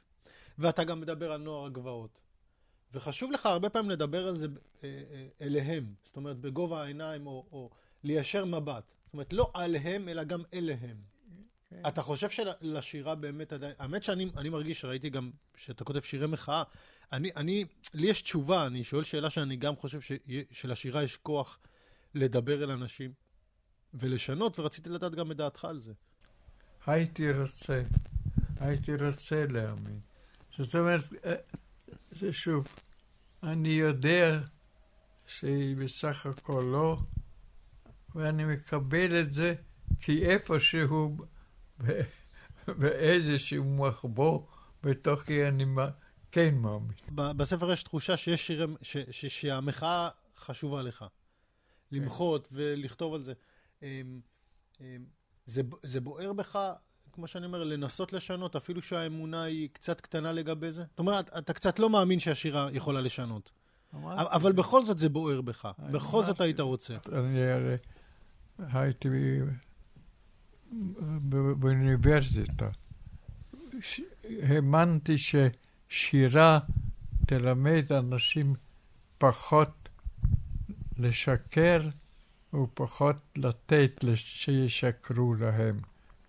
ואתה 0.58 0.84
גם 0.84 1.02
מדבר 1.02 1.32
על 1.32 1.42
נוער 1.42 1.66
הגבעות. 1.66 2.20
וחשוב 2.94 3.32
לך 3.32 3.46
הרבה 3.46 3.70
פעמים 3.70 3.92
לדבר 3.92 4.28
על 4.28 4.38
זה 4.38 4.48
אה, 4.84 5.04
אה, 5.12 5.28
אליהם, 5.42 5.94
זאת 6.04 6.16
אומרת, 6.16 6.38
בגובה 6.38 6.84
העיניים, 6.84 7.28
או, 7.28 7.46
או 7.52 7.70
ליישר 8.04 8.46
מבט. 8.46 8.94
זאת 9.04 9.14
אומרת, 9.14 9.34
לא 9.34 9.52
עליהם, 9.54 10.10
אלא 10.10 10.24
גם 10.24 10.44
אליהם. 10.54 10.98
כן. 11.70 11.82
אתה 11.88 12.02
חושב 12.02 12.30
שלשירה 12.30 13.16
באמת 13.16 13.54
עדיין... 13.54 13.74
האמת 13.80 14.04
שאני 14.04 14.50
מרגיש, 14.50 14.86
ראיתי 14.86 15.10
גם 15.10 15.32
שאתה 15.56 15.84
כותב 15.84 16.02
שירי 16.02 16.28
מחאה, 16.28 16.64
אני, 17.12 17.32
אני, 17.36 17.66
לי 17.94 18.08
יש 18.08 18.22
תשובה, 18.22 18.66
אני 18.66 18.84
שואל 18.84 19.04
שאלה 19.04 19.30
שאני 19.30 19.56
גם 19.56 19.76
חושב 19.76 20.02
ש, 20.02 20.12
שלשירה 20.52 21.04
יש 21.04 21.18
כוח 21.18 21.60
לדבר 22.16 22.64
אל 22.64 22.72
אנשים 22.72 23.14
ולשנות, 23.94 24.60
ורציתי 24.60 24.90
לדעת 24.90 25.16
גם 25.16 25.32
את 25.32 25.38
דעתך 25.38 25.66
על 25.66 25.80
זה. 25.80 25.94
הייתי 26.86 27.32
רוצה, 27.32 27.82
הייתי 28.60 28.96
רוצה 28.96 29.46
להאמין. 29.50 30.00
זאת 30.58 30.76
אומרת, 30.76 31.02
אה, 31.26 31.34
זה 32.12 32.34
שוב, 32.34 32.68
אני 33.44 33.70
יודע 33.70 34.40
שהיא 35.26 35.76
בסך 35.78 36.26
הכל 36.26 36.64
לא, 36.72 36.98
ואני 38.16 38.46
מקבל 38.46 39.22
את 39.22 39.34
זה 39.34 39.56
כי 40.00 40.26
איפשהו, 40.26 41.18
באיזשהו 42.68 43.64
מחבור 43.64 44.48
בתוכי 44.84 45.48
אני 45.48 45.66
כן 46.32 46.56
מאמין. 46.56 46.98
בספר 47.16 47.72
יש 47.72 47.84
תחושה 47.84 48.18
שיש 48.18 48.48
שירים, 48.48 48.76
ש, 48.82 48.98
ש, 49.12 49.26
שהמחאה 49.26 50.10
חשובה 50.38 50.82
לך. 50.82 51.06
למחות. 51.92 52.48
ולכתוב 52.52 53.14
על 53.14 53.22
זה. 53.22 53.34
אמ, 53.82 54.20
אמ, 54.82 55.06
זה. 55.46 55.62
זה 55.84 56.02
בוער 56.02 56.34
בך, 56.34 56.60
כמו 57.14 57.28
שאני 57.28 57.46
אומר, 57.46 57.64
לנסות 57.64 58.14
לשנות, 58.14 58.56
אפילו 58.56 58.82
שהאמונה 58.82 59.44
היא 59.44 59.70
קצת 59.74 60.02
קטנה 60.02 60.32
לגבי 60.32 60.72
זה? 60.72 60.84
זאת 60.90 61.00
אומרת, 61.00 61.38
אתה 61.38 61.54
קצת 61.54 61.80
לא 61.80 61.90
מאמין 61.90 62.20
שהשירה 62.20 62.70
יכולה 62.72 63.02
לשנות. 63.02 63.52
אבל 64.16 64.52
בכל 64.52 64.86
זאת 64.86 65.00
זה 65.00 65.10
בוער 65.10 65.42
בך. 65.42 65.68
בכל 65.92 66.26
זאת 66.26 66.42
היית 66.42 66.60
רוצה. 66.60 66.94
אני 67.14 67.42
הרי 67.44 67.76
הייתי 68.60 69.10
באוניברסיטה. 71.60 72.70
האמנתי 74.24 75.18
ש... 75.18 75.36
שירה 75.90 76.60
תלמד 77.28 77.94
אנשים 77.94 78.56
פחות 79.18 79.90
לשקר 80.98 81.90
ופחות 82.54 83.16
לתת 83.36 84.06
שישקרו 84.16 85.34
להם. 85.34 85.80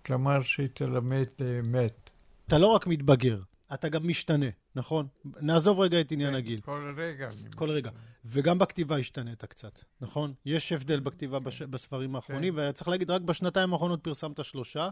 כלומר, 0.07 0.43
שהיא 0.43 0.69
תלמד 0.75 1.27
אמת. 1.61 2.11
אתה 2.47 2.59
לא 2.59 2.67
רק 2.67 2.87
מתבגר, 2.87 3.41
אתה 3.75 3.89
גם 3.89 4.09
משתנה, 4.09 4.47
נכון? 4.75 5.07
נעזוב 5.41 5.81
רגע 5.81 6.01
את 6.01 6.13
עניין 6.13 6.31
כן, 6.31 6.37
הגיל. 6.37 6.61
כל 6.61 6.95
רגע. 6.97 7.29
כל 7.55 7.71
רגע. 7.71 7.91
וגם 8.25 8.59
בכתיבה 8.59 8.97
השתנית 8.97 9.45
קצת, 9.45 9.79
נכון? 10.01 10.35
יש 10.45 10.73
הבדל 10.73 11.01
בכתיבה 11.01 11.39
בש... 11.39 11.63
בספרים 11.63 12.17
האחרונים, 12.17 12.57
כן. 12.57 12.69
וצריך 12.71 12.89
להגיד, 12.89 13.11
רק 13.11 13.23
בשנתיים 13.23 13.73
האחרונות 13.73 14.05
פרסמת 14.05 14.45
שלושה, 14.45 14.89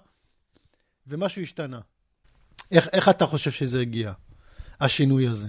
ומשהו 1.07 1.43
השתנה. 1.43 1.81
איך, 2.71 2.89
איך 2.93 3.09
אתה 3.09 3.27
חושב 3.27 3.51
שזה 3.51 3.81
הגיע, 3.81 4.13
השינוי 4.81 5.29
הזה? 5.29 5.49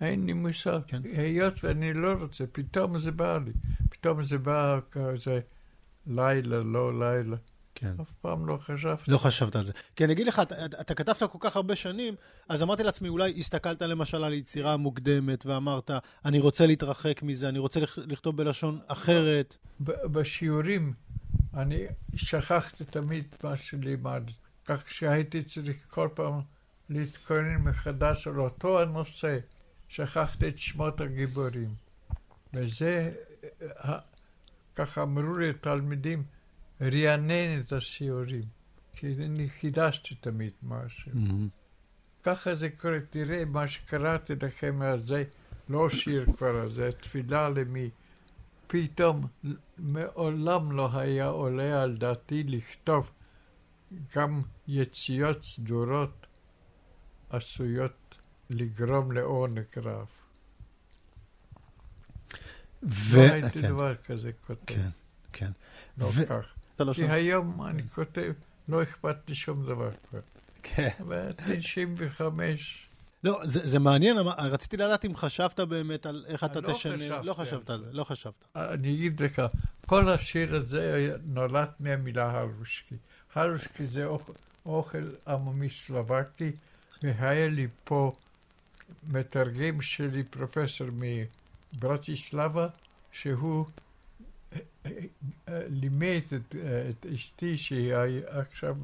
אין 0.00 0.26
לי 0.26 0.32
מושג. 0.32 0.80
כן. 0.86 1.02
היות 1.12 1.64
ואני 1.64 1.92
לא 1.94 2.12
רוצה, 2.20 2.44
פתאום 2.52 2.98
זה 2.98 3.10
בא 3.10 3.34
לי. 3.44 3.52
פתאום 3.90 4.22
זה 4.22 4.38
בא 4.38 4.78
כזה 4.90 5.40
לילה, 6.06 6.60
לא 6.60 6.98
לילה. 6.98 7.36
כן. 7.78 7.92
אף 8.00 8.10
פעם 8.20 8.46
לא 8.46 8.56
חשבתי. 8.56 9.10
לא 9.10 9.18
חשבת 9.18 9.56
על 9.56 9.64
זה. 9.64 9.72
כי 9.96 10.04
אני 10.04 10.12
אגיד 10.12 10.26
לך, 10.26 10.40
אתה, 10.42 10.64
אתה 10.66 10.94
כתבת 10.94 11.22
כל 11.22 11.38
כך 11.40 11.56
הרבה 11.56 11.76
שנים, 11.76 12.14
אז 12.48 12.62
אמרתי 12.62 12.82
לעצמי, 12.82 13.08
אולי 13.08 13.34
הסתכלת 13.38 13.82
למשל 13.82 14.24
על 14.24 14.32
יצירה 14.32 14.76
מוקדמת 14.76 15.46
ואמרת, 15.46 15.90
אני 16.24 16.38
רוצה 16.38 16.66
להתרחק 16.66 17.22
מזה, 17.22 17.48
אני 17.48 17.58
רוצה 17.58 17.80
לכתוב 17.96 18.36
בלשון 18.36 18.78
אחרת. 18.86 19.56
בשיעורים, 19.80 20.92
אני 21.54 21.86
שכחתי 22.14 22.84
תמיד 22.84 23.24
מה 23.42 23.56
שלימדתי. 23.56 24.32
כך 24.64 24.90
שהייתי 24.90 25.42
צריך 25.42 25.86
כל 25.90 26.08
פעם 26.14 26.40
להתכונן 26.88 27.56
מחדש 27.56 28.26
על 28.26 28.40
אותו 28.40 28.80
הנושא. 28.80 29.38
שכחתי 29.88 30.48
את 30.48 30.58
שמות 30.58 31.00
הגיבורים. 31.00 31.74
וזה, 32.54 33.12
ככה 34.74 35.02
אמרו 35.02 35.38
לי 35.38 35.50
התלמידים, 35.50 36.24
רענן 36.80 37.60
את 37.60 37.72
השיעורים, 37.72 38.44
כי 38.92 39.06
אני 39.06 39.48
חידשתי 39.48 40.14
תמיד 40.14 40.52
משהו. 40.62 41.12
Mm-hmm. 41.12 41.48
ככה 42.22 42.54
זה 42.54 42.68
קורה, 42.70 42.98
תראה 43.10 43.44
מה 43.44 43.68
שקראתי 43.68 44.32
לכם 44.42 44.80
זה 44.98 45.24
לא 45.68 45.90
שיר 45.90 46.26
כבר, 46.36 46.68
זה 46.68 46.92
תפילה 46.92 47.48
למי. 47.48 47.90
פתאום 48.66 49.26
מעולם 49.78 50.72
לא 50.72 50.98
היה 50.98 51.26
עולה 51.26 51.82
על 51.82 51.96
דעתי 51.96 52.42
לכתוב 52.42 53.10
גם 54.16 54.42
יציאות 54.68 55.44
סדורות 55.44 56.26
עשויות 57.30 58.18
לגרום 58.50 59.12
לעונג 59.12 59.64
רב. 59.76 60.06
ו... 62.82 63.16
לא 63.16 63.32
הייתי 63.32 63.62
כן. 63.62 63.68
דבר 63.68 63.94
כזה 63.96 64.30
כותב. 64.46 64.74
כן, 64.74 64.88
כן. 65.32 65.50
לא 65.98 66.10
ו... 66.14 66.26
כך. 66.26 66.55
לא 66.80 66.92
כי 66.92 67.08
היום 67.08 67.66
אני 67.66 67.82
כותב, 67.82 68.32
לא 68.68 68.82
אכפת 68.82 69.16
לי 69.28 69.34
שום 69.34 69.66
דבר 69.66 69.90
כבר. 70.10 70.20
כן. 70.62 70.90
ב-95. 71.08 72.20
לא, 73.24 73.40
זה, 73.44 73.66
זה 73.66 73.78
מעניין, 73.78 74.16
רציתי 74.38 74.76
לדעת 74.76 75.04
אם 75.04 75.16
חשבת 75.16 75.60
באמת 75.60 76.06
על 76.06 76.24
איך 76.28 76.44
אתה 76.44 76.60
לא 76.60 76.72
תשנה. 76.72 77.22
לא 77.22 77.32
חשבת 77.32 77.70
על 77.70 77.84
זה, 77.84 77.92
לא 77.92 78.04
חשבת. 78.04 78.34
אני 78.56 78.94
אגיד 78.94 79.22
לך, 79.22 79.42
כל 79.86 80.08
השיר 80.08 80.56
הזה 80.56 81.16
נולד 81.24 81.68
מהמילה 81.80 82.30
הרושקי. 82.30 82.94
הרושקי 83.34 83.86
זה 83.86 84.06
אוכל, 84.06 84.32
אוכל 84.66 85.10
עממי 85.28 85.68
סלובקי, 85.68 86.52
והיה 87.02 87.48
לי 87.48 87.66
פה 87.84 88.12
מתרגם 89.08 89.80
שלי, 89.80 90.22
פרופסור 90.22 90.86
מברטיסלבה, 91.72 92.68
שהוא 93.12 93.66
לימד 95.48 96.22
את, 96.36 96.54
את 96.90 97.06
אשתי, 97.14 97.58
שהיא 97.58 97.94
עכשיו 98.26 98.76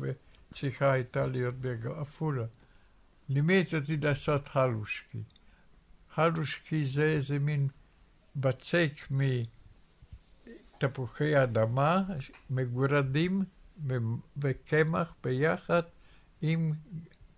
צריכה 0.52 0.92
הייתה 0.92 1.26
להיות 1.26 1.54
בעפולה, 1.54 2.44
לימד 3.28 3.64
אותי 3.74 3.96
לעשות 3.96 4.48
הלושקי. 4.52 5.22
הלושקי 6.16 6.84
זה 6.84 7.04
איזה 7.04 7.38
מין 7.38 7.68
בצק 8.36 9.08
מתפוחי 10.80 11.42
אדמה 11.42 12.02
מגורדים 12.50 13.44
וקמח 14.36 15.14
ביחד 15.24 15.82
עם 16.42 16.72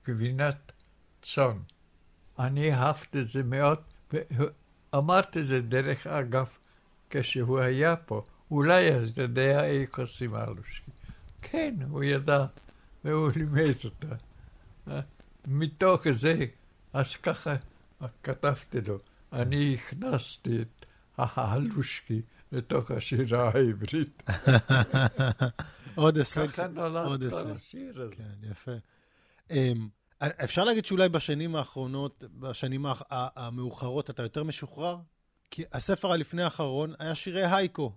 גבינת 0.07 0.73
צאן. 1.23 1.59
אני 2.39 2.73
אהבתי 2.75 3.21
את 3.21 3.29
זה 3.29 3.43
מאוד, 3.43 3.79
ואמרתי 4.13 5.41
את 5.41 5.47
זה 5.47 5.61
דרך 5.61 6.07
אגב 6.07 6.59
כשהוא 7.17 7.59
היה 7.61 7.97
פה. 7.97 8.23
אולי 8.51 8.95
אז 8.95 9.19
יודע 9.19 9.65
איך 9.65 9.99
עושים 9.99 10.37
אלושקי. 10.37 10.91
כן, 11.43 11.75
הוא 11.89 12.05
ידע, 12.05 12.45
והוא 13.05 13.31
לימד 13.37 13.75
אותה. 13.85 14.15
מתוך 15.47 16.11
זה, 16.11 16.47
אז 16.93 17.17
ככה 17.17 17.55
כתבתי 18.23 18.81
לו, 18.81 18.99
אני 19.33 19.75
הכנסתי 19.75 20.63
את 20.63 20.87
האלושקי 21.19 22.23
לתוך 22.53 22.91
השירה 22.91 23.51
העברית. 23.55 24.23
עוד 25.95 26.17
הישג. 26.17 26.47
ככה 26.47 26.67
נולד 26.67 27.31
כל 27.31 27.51
השיר 27.51 28.03
הזה. 28.03 28.15
כן, 28.15 28.51
יפה. 28.51 28.73
אמ, 29.51 29.89
אפשר 30.23 30.65
להגיד 30.65 30.85
שאולי 30.85 31.09
בשנים 31.09 31.57
האחרונות, 31.57 32.25
בשנים 32.39 32.87
המאוחרות, 33.11 34.11
אתה 34.11 34.23
יותר 34.23 34.45
משוחרר? 34.45 34.97
כי 35.55 35.63
הספר 35.73 36.13
הלפני 36.13 36.43
האחרון 36.43 36.95
היה 36.99 37.15
שירי 37.15 37.45
הייקו. 37.45 37.93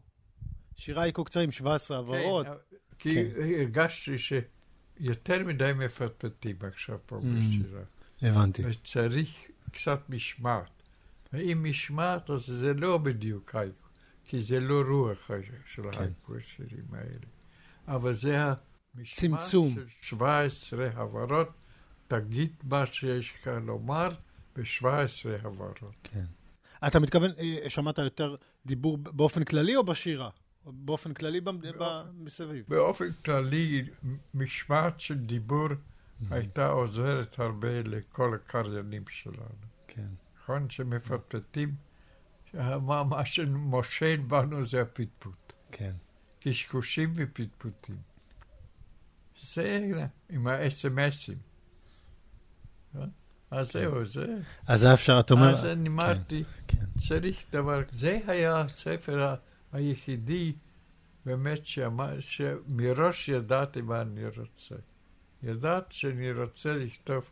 שירי 0.76 1.01
הייקו 1.01 1.24
קצרים, 1.24 1.51
17 1.51 1.99
הבהרות. 1.99 2.45
כן, 2.45 2.53
כי 2.99 3.16
כן. 3.16 3.41
הרגשתי 3.41 4.18
שיותר 4.18 5.43
מדי 5.45 5.72
מפטפטים 5.76 6.55
עכשיו 6.62 6.97
פה 7.05 7.18
mm, 7.18 7.22
בשירה. 7.22 7.82
הבנתי. 8.22 8.64
וצריך 8.66 9.30
קצת 9.72 10.10
משמעת. 10.10 10.70
ואם 11.34 11.66
משמעת, 11.70 12.30
אז 12.30 12.45
זה 12.45 12.74
לא 12.74 12.97
בדיוק 12.97 13.55
הייקו, 13.55 13.88
כי 14.26 14.41
זה 14.41 14.60
לא 14.60 14.82
רוח 14.89 15.32
של 15.66 15.91
כן. 15.91 16.01
הייקו, 16.01 16.36
השירים 16.36 16.86
האלה. 16.91 17.28
אבל 17.88 18.14
זה 18.14 18.38
המשמעת 18.95 19.41
של 19.49 19.86
17 20.01 20.89
הבהרות. 20.93 21.49
תגיד 22.08 22.53
מה 22.64 22.86
שיש 22.86 23.34
לך 23.36 23.49
לומר 23.66 24.10
ב-17 24.55 24.86
הבהרות. 25.43 25.95
כן. 26.03 26.26
אתה 26.88 26.99
מתכוון, 26.99 27.32
אה, 27.39 27.69
שמעת 27.69 27.97
יותר 27.97 28.36
דיבור 28.65 28.97
באופן 28.97 29.43
כללי 29.43 29.75
או 29.75 29.84
בשירה? 29.84 30.30
באופן 30.65 31.13
כללי 31.13 31.41
באופן, 31.41 32.03
מסביב? 32.13 32.65
באופן 32.67 33.11
כללי, 33.25 33.84
משמעת 34.34 34.99
של 34.99 35.17
דיבור 35.17 35.67
mm-hmm. 35.69 36.25
הייתה 36.32 36.67
עוזרת 36.67 37.39
הרבה 37.39 37.82
לכל 37.84 38.36
הקריינים 38.36 39.03
שלנו. 39.09 39.67
כן. 39.88 40.07
נכון? 40.38 40.69
שמפטפטים, 40.69 41.75
מה 42.53 43.25
שמושל 43.25 44.17
בנו 44.28 44.65
זה 44.65 44.82
הפטפוט. 44.82 45.53
כן. 45.71 45.93
קשקושים 46.39 47.13
ופטפוטים. 47.15 47.97
זה 49.41 49.89
עם 50.30 50.47
האס.אם.אסים. 50.47 51.38
אז 53.52 53.72
זהו, 53.72 54.06
זה... 54.06 54.26
אז 54.68 54.84
היה 54.84 54.93
אפשר, 54.93 55.20
אתה 55.20 55.34
אומר... 55.34 55.52
אז 55.52 55.66
אני 55.66 55.89
אמרתי, 55.89 56.43
כן, 56.68 56.78
כן. 56.80 57.00
צריך 57.00 57.45
דבר... 57.52 57.82
זה 57.91 58.20
היה 58.28 58.60
הספר 58.60 59.36
היחידי 59.72 60.54
באמת 61.26 61.66
שמראש 62.20 63.30
ידעתי 63.30 63.82
מה 63.82 64.02
אני 64.02 64.26
רוצה. 64.26 64.76
ידעת 65.43 65.91
שאני 65.91 66.32
רוצה 66.32 66.74
לכתוב 66.74 67.30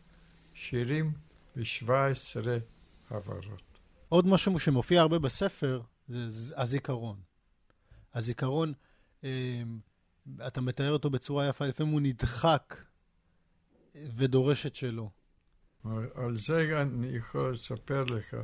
שירים 0.53 1.13
ב-17 1.55 1.89
הבהרות. 3.09 3.63
עוד 4.09 4.27
משהו 4.27 4.59
שמופיע 4.59 5.01
הרבה 5.01 5.19
בספר 5.19 5.81
זה 6.07 6.53
הזיכרון. 6.57 7.19
הזיכרון, 8.13 8.73
אה, 9.23 9.63
אתה 10.47 10.61
מתאר 10.61 10.91
אותו 10.91 11.09
בצורה 11.09 11.47
יפה, 11.49 11.65
לפעמים 11.67 11.93
הוא 11.93 12.01
נדחק 12.01 12.83
ודורש 14.15 14.65
את 14.65 14.75
שלו. 14.75 15.09
על 16.15 16.37
זה 16.37 16.81
אני 16.81 17.07
יכול 17.07 17.51
לספר 17.51 18.03
לך. 18.03 18.35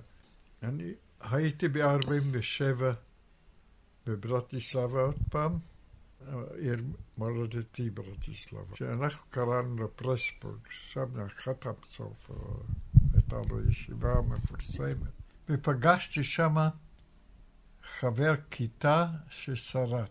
אני 0.63 0.93
הייתי 1.21 1.67
ב-47 1.67 2.83
בברטיסלבה 4.07 5.01
עוד 5.01 5.17
פעם, 5.29 5.59
עיר 6.55 6.83
מולדתי 7.17 7.89
ברטיסלבה. 7.89 8.75
שאנחנו 8.75 9.25
קראנו 9.29 9.83
לפרסבורג, 9.83 10.59
שם 10.69 11.21
נחת 11.21 11.67
בסוף, 11.81 12.31
הייתה 13.13 13.35
לו 13.49 13.69
ישיבה 13.69 14.21
מפורסמת. 14.21 15.11
ופגשתי 15.49 16.23
שם 16.23 16.55
חבר 17.83 18.33
כיתה 18.51 19.05
ששרד. 19.29 20.09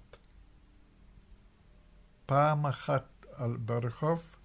פעם 2.26 2.66
אחת 2.66 3.26
ברחוב 3.38 4.36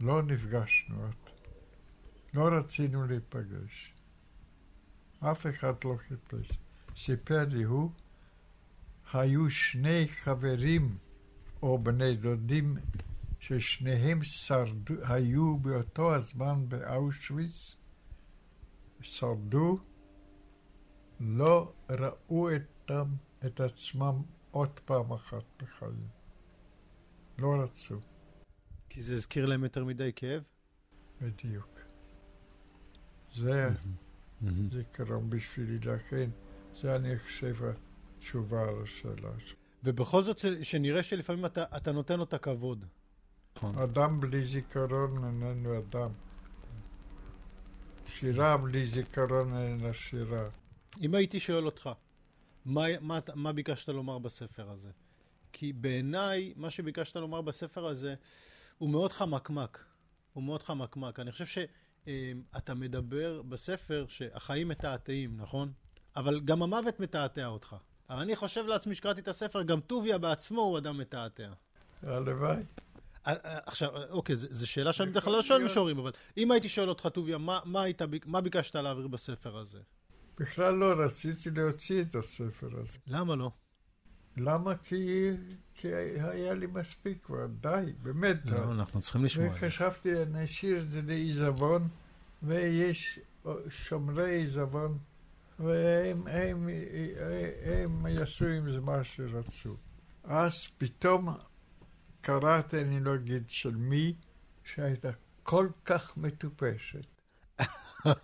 לא 0.00 0.22
נפגשנו 0.22 1.02
עוד. 1.02 1.23
לא 2.34 2.48
רצינו 2.58 3.06
להיפגש. 3.06 3.94
אף 5.20 5.46
אחד 5.46 5.72
לא 5.84 5.96
חיפש. 6.08 6.58
סיפר 6.96 7.44
לי 7.50 7.62
הוא, 7.62 7.90
היו 9.12 9.50
שני 9.50 10.08
חברים 10.08 10.98
או 11.62 11.78
בני 11.78 12.16
דודים 12.16 12.76
ששניהם 13.40 14.22
שרדו, 14.22 14.94
היו 15.02 15.58
באותו 15.58 16.14
הזמן 16.14 16.68
באושוויץ, 16.68 17.76
שרדו, 19.00 19.78
לא 21.20 21.72
ראו 21.90 22.48
אתם, 22.56 23.04
את 23.46 23.60
עצמם 23.60 24.22
עוד 24.50 24.80
פעם 24.80 25.12
אחת 25.12 25.44
בחיים. 25.62 26.08
לא 27.38 27.62
רצו. 27.62 28.00
כי 28.88 29.02
זה 29.02 29.14
הזכיר 29.14 29.46
להם 29.46 29.64
יותר 29.64 29.84
מדי 29.84 30.12
כאב? 30.16 30.42
בדיוק. 31.20 31.83
זה 33.34 33.68
זיכרון 34.72 35.30
בשבילי, 35.30 35.78
לכן 35.78 36.30
זה 36.74 36.96
אני 36.96 37.18
חושב 37.18 37.56
התשובה 38.18 38.62
על 38.62 38.82
השאלה 38.82 39.30
שלך. 39.38 39.56
ובכל 39.84 40.24
זאת, 40.24 40.44
שנראה 40.62 41.02
שלפעמים 41.02 41.46
אתה, 41.46 41.64
אתה 41.76 41.92
נותן 41.92 42.18
לו 42.18 42.24
את 42.24 42.34
הכבוד. 42.34 42.84
נכון. 43.56 43.78
אדם 43.78 44.20
בלי 44.20 44.42
זיכרון 44.42 45.24
איננו 45.24 45.78
אדם. 45.78 46.10
שירה 48.06 48.56
בלי 48.56 48.86
זיכרון 48.86 49.56
איננה 49.56 49.92
שירה. 49.92 50.48
אם 51.00 51.14
הייתי 51.14 51.40
שואל 51.40 51.66
אותך, 51.66 51.90
מה, 52.64 52.84
מה, 53.00 53.18
מה 53.34 53.52
ביקשת 53.52 53.88
לומר 53.88 54.18
בספר 54.18 54.70
הזה? 54.70 54.90
כי 55.52 55.72
בעיניי, 55.72 56.52
מה 56.56 56.70
שביקשת 56.70 57.16
לומר 57.16 57.40
בספר 57.40 57.86
הזה, 57.86 58.14
הוא 58.78 58.90
מאוד 58.90 59.12
חמקמק. 59.12 59.84
הוא 60.32 60.44
מאוד 60.44 60.62
חמקמק. 60.62 61.20
אני 61.20 61.32
חושב 61.32 61.46
שאתה 62.06 62.74
מדבר 62.74 63.42
בספר 63.42 64.04
שהחיים 64.08 64.68
מתעתעים, 64.68 65.36
נכון? 65.36 65.72
אבל 66.16 66.40
גם 66.40 66.62
המוות 66.62 67.00
מתעתע 67.00 67.46
אותך. 67.46 67.76
אבל 68.10 68.18
אני 68.18 68.36
חושב 68.36 68.66
לעצמי 68.66 68.94
שקראתי 68.94 69.20
את 69.20 69.28
הספר, 69.28 69.62
גם 69.62 69.80
טוביה 69.80 70.18
בעצמו 70.18 70.60
הוא 70.60 70.78
אדם 70.78 70.98
מתעתע. 70.98 71.52
הלוואי. 72.02 72.62
עכשיו, 73.24 73.90
אוקיי, 74.10 74.36
זו 74.36 74.66
שאלה 74.66 74.92
שאני 74.92 75.10
בדרך 75.10 75.24
כלל 75.24 75.32
לא 75.32 75.42
שואל 75.42 75.64
משוררים, 75.64 75.98
אבל 75.98 76.12
אם 76.36 76.50
הייתי 76.50 76.68
שואל 76.68 76.88
אותך, 76.88 77.08
טוביה, 77.12 77.38
מה, 77.38 77.60
מה, 77.64 77.82
היית, 77.82 78.02
מה 78.26 78.40
ביקשת 78.40 78.76
להעביר 78.76 79.08
בספר 79.08 79.56
הזה? 79.56 79.80
בכלל 80.38 80.74
לא 80.74 81.04
רציתי 81.04 81.50
להוציא 81.50 82.02
את 82.02 82.14
הספר 82.14 82.68
הזה. 82.80 82.98
למה 83.06 83.36
לא? 83.36 83.50
למה? 84.36 84.76
כי, 84.76 85.30
כי 85.74 85.94
היה 85.94 86.54
לי 86.54 86.66
מספיק 86.66 87.24
כבר, 87.24 87.46
די, 87.46 87.92
באמת. 88.02 88.36
לא, 88.44 88.72
אנחנו 88.72 89.00
צריכים 89.00 89.24
לשמוע. 89.24 89.48
וחשבתי, 89.48 90.10
נשאיר 90.30 90.82
את 90.82 90.90
זה 90.90 91.02
לעיזבון, 91.02 91.88
ויש 92.42 93.20
שומרי 93.68 94.34
עיזבון, 94.34 94.98
והם 95.58 96.26
הם, 96.26 96.68
הם, 96.68 96.68
הם 97.64 98.06
יעשו 98.06 98.46
עם 98.46 98.70
זה 98.70 98.80
מה 98.80 99.04
שרצו. 99.04 99.76
אז 100.24 100.52
פתאום 100.78 101.28
קראתי, 102.20 102.80
אני 102.80 103.00
לא 103.00 103.14
אגיד 103.14 103.50
של 103.50 103.76
מי, 103.76 104.14
שהייתה 104.64 105.10
כל 105.42 105.68
כך 105.84 106.16
מטופשת. 106.16 107.06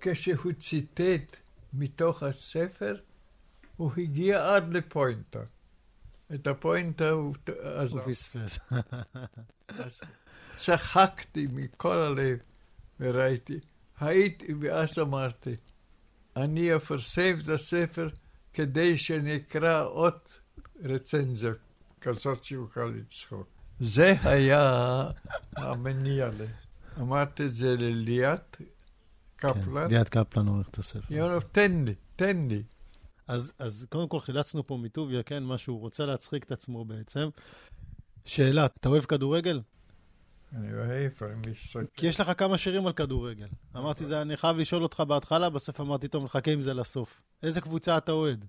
כשהוא 0.00 0.52
ציטט 0.52 1.36
מתוך 1.72 2.22
הספר, 2.22 2.96
הוא 3.80 3.92
הגיע 3.96 4.54
עד 4.54 4.74
לפוינטה. 4.74 5.38
את 6.34 6.46
הפוינטה 6.46 7.10
הוא... 7.10 7.34
הוא 7.90 8.00
פספס. 8.06 8.58
צחקתי 10.56 11.46
מכל 11.52 11.96
הלב 11.96 12.38
וראיתי. 13.00 13.60
הייתי, 14.00 14.54
ואז 14.60 14.98
אמרתי, 14.98 15.56
אני 16.36 16.76
אפרסם 16.76 17.38
את 17.42 17.48
הספר 17.48 18.08
כדי 18.52 18.98
שנקרא 18.98 19.84
עוד 19.84 20.18
רצנזיה 20.84 21.52
כזאת 22.00 22.44
שיוכל 22.44 22.84
לצחוק. 22.84 23.48
זה 23.80 24.14
היה 24.22 25.04
המניע 25.56 26.28
ל... 26.28 26.44
אמרתי 27.00 27.46
את 27.46 27.54
זה 27.54 27.76
לליאת 27.78 28.56
קפלן. 29.36 29.88
כן, 29.88 29.94
ליאת 29.94 30.08
קפלן 30.08 30.46
עורך 30.46 30.68
את 30.68 30.78
הספר. 30.78 31.14
היא 31.14 31.22
אומרת, 31.22 31.44
תן 31.52 31.84
לי, 31.86 31.94
תן 32.16 32.48
לי. 32.48 32.62
אז, 33.30 33.52
אז 33.58 33.86
קודם 33.90 34.08
כל 34.08 34.20
חילצנו 34.20 34.66
פה 34.66 34.76
מטוביה, 34.76 35.22
כן, 35.22 35.42
מה 35.42 35.58
שהוא 35.58 35.80
רוצה 35.80 36.06
להצחיק 36.06 36.44
את 36.44 36.52
עצמו 36.52 36.84
בעצם. 36.84 37.28
שאלה, 38.24 38.66
אתה 38.66 38.88
אוהב 38.88 39.04
כדורגל? 39.04 39.60
אני 40.52 40.74
אוהב, 40.74 41.12
אני 41.22 41.50
מסתכל. 41.50 41.80
כי 41.94 42.06
יש 42.06 42.20
לך 42.20 42.32
כמה 42.38 42.58
שירים 42.58 42.86
על 42.86 42.92
כדורגל. 42.92 43.48
אמרתי, 43.76 44.06
זה, 44.06 44.22
אני 44.22 44.36
חייב 44.36 44.56
לשאול 44.56 44.82
אותך 44.82 45.00
בהתחלה, 45.00 45.50
בסוף 45.50 45.80
אמרתי, 45.80 46.08
טוב, 46.08 46.24
נחכה 46.24 46.50
עם 46.50 46.62
זה 46.62 46.74
לסוף. 46.74 47.22
איזה 47.42 47.60
קבוצה 47.60 47.98
אתה 47.98 48.12
אוהד? 48.12 48.44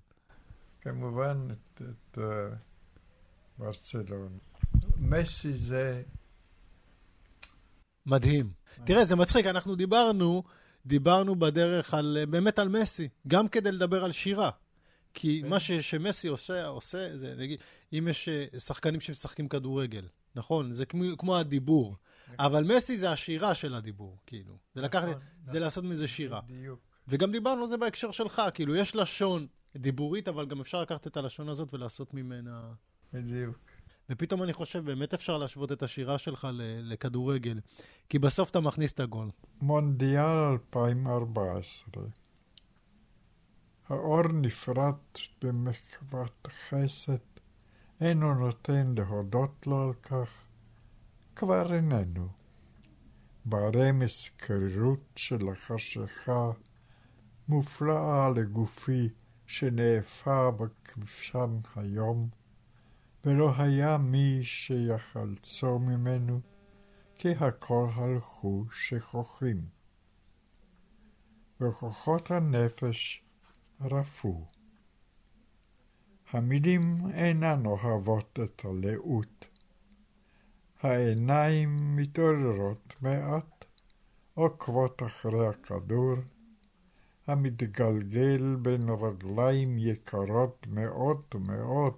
כמובן, 0.80 1.48
את, 1.50 1.82
את 1.82 2.18
uh, 2.18 2.20
ברצלון. 3.58 4.38
מסי 4.98 5.52
זה... 5.52 6.02
מדהים. 8.06 8.50
תראה, 8.84 9.04
זה 9.04 9.16
מצחיק, 9.16 9.46
אנחנו 9.46 9.74
דיברנו, 9.74 10.42
דיברנו 10.86 11.36
בדרך 11.36 11.94
על, 11.94 12.24
באמת 12.30 12.58
על 12.58 12.68
מסי, 12.68 13.08
גם 13.28 13.48
כדי 13.48 13.72
לדבר 13.72 14.04
על 14.04 14.12
שירה. 14.12 14.50
כי 15.14 15.42
מה 15.46 15.60
ש, 15.60 15.72
שמסי 15.72 16.28
עושה, 16.28 16.66
עושה, 16.66 17.18
זה 17.18 17.34
נגיד, 17.38 17.60
אם 17.92 18.08
יש 18.10 18.28
אה, 18.28 18.58
שחקנים 18.58 19.00
שמשחקים 19.00 19.48
כדורגל, 19.48 20.08
נכון? 20.34 20.72
זה 20.72 20.86
כמו, 20.86 21.04
כמו 21.18 21.36
הדיבור. 21.36 21.96
נכון. 22.24 22.46
אבל 22.46 22.74
מסי 22.76 22.96
זה 22.96 23.10
השירה 23.10 23.54
של 23.54 23.74
הדיבור, 23.74 24.18
כאילו. 24.26 24.52
זה 24.74 24.80
נכון, 24.80 24.84
לקחת, 24.84 25.08
נכון. 25.08 25.22
זה 25.44 25.58
לעשות 25.58 25.84
מזה 25.84 26.08
שירה. 26.08 26.40
בדיוק. 26.40 26.80
וגם 27.08 27.32
דיברנו 27.32 27.62
על 27.62 27.68
זה 27.68 27.76
בהקשר 27.76 28.10
שלך, 28.10 28.42
כאילו, 28.54 28.76
יש 28.76 28.96
לשון 28.96 29.46
דיבורית, 29.76 30.28
אבל 30.28 30.46
גם 30.46 30.60
אפשר 30.60 30.82
לקחת 30.82 31.06
את 31.06 31.16
הלשון 31.16 31.48
הזאת 31.48 31.74
ולעשות 31.74 32.14
ממנה... 32.14 32.72
בדיוק. 33.12 33.58
ופתאום 34.10 34.42
אני 34.42 34.52
חושב, 34.52 34.84
באמת 34.84 35.14
אפשר 35.14 35.38
להשוות 35.38 35.72
את 35.72 35.82
השירה 35.82 36.18
שלך 36.18 36.48
לכדורגל, 36.82 37.60
כי 38.08 38.18
בסוף 38.18 38.50
אתה 38.50 38.60
מכניס 38.60 38.92
את 38.92 39.00
הגול. 39.00 39.30
מונדיאל 39.60 40.26
2014. 40.26 42.04
האור 43.92 44.28
נפרט 44.28 45.18
במחוות 45.42 46.48
חסד, 46.68 47.16
אינו 48.00 48.34
נותן 48.34 48.94
להודות 48.96 49.66
לו 49.66 49.82
על 49.82 49.92
כך, 49.92 50.44
כבר 51.36 51.74
איננו. 51.74 52.28
ברמס 53.44 54.30
קרירות 54.36 55.00
של 55.16 55.48
החשיכה, 55.48 56.50
מופלאה 57.48 58.30
לגופי 58.36 59.08
שנאפה 59.46 60.50
בכבשן 60.50 61.58
היום, 61.76 62.28
ולא 63.24 63.52
היה 63.56 63.98
מי 63.98 64.40
שיחלצו 64.44 65.78
ממנו, 65.78 66.40
כי 67.14 67.30
הכל 67.30 67.88
הלכו 67.94 68.64
שכוחים. 68.72 69.66
וכוחות 71.60 72.30
הנפש 72.30 73.24
רפו. 73.90 74.46
המילים 76.30 77.10
אינן 77.14 77.66
אוהבות 77.66 78.38
את 78.44 78.64
הלאות. 78.64 79.46
העיניים 80.82 81.96
מתעוררות 81.96 82.94
מעט, 83.00 83.64
עוקבות 84.34 85.02
אחרי 85.02 85.48
הכדור, 85.48 86.14
המתגלגל 87.26 88.56
בין 88.62 88.88
רגליים 88.88 89.78
יקרות 89.78 90.66
מאוד 90.70 91.22
מאוד, 91.38 91.94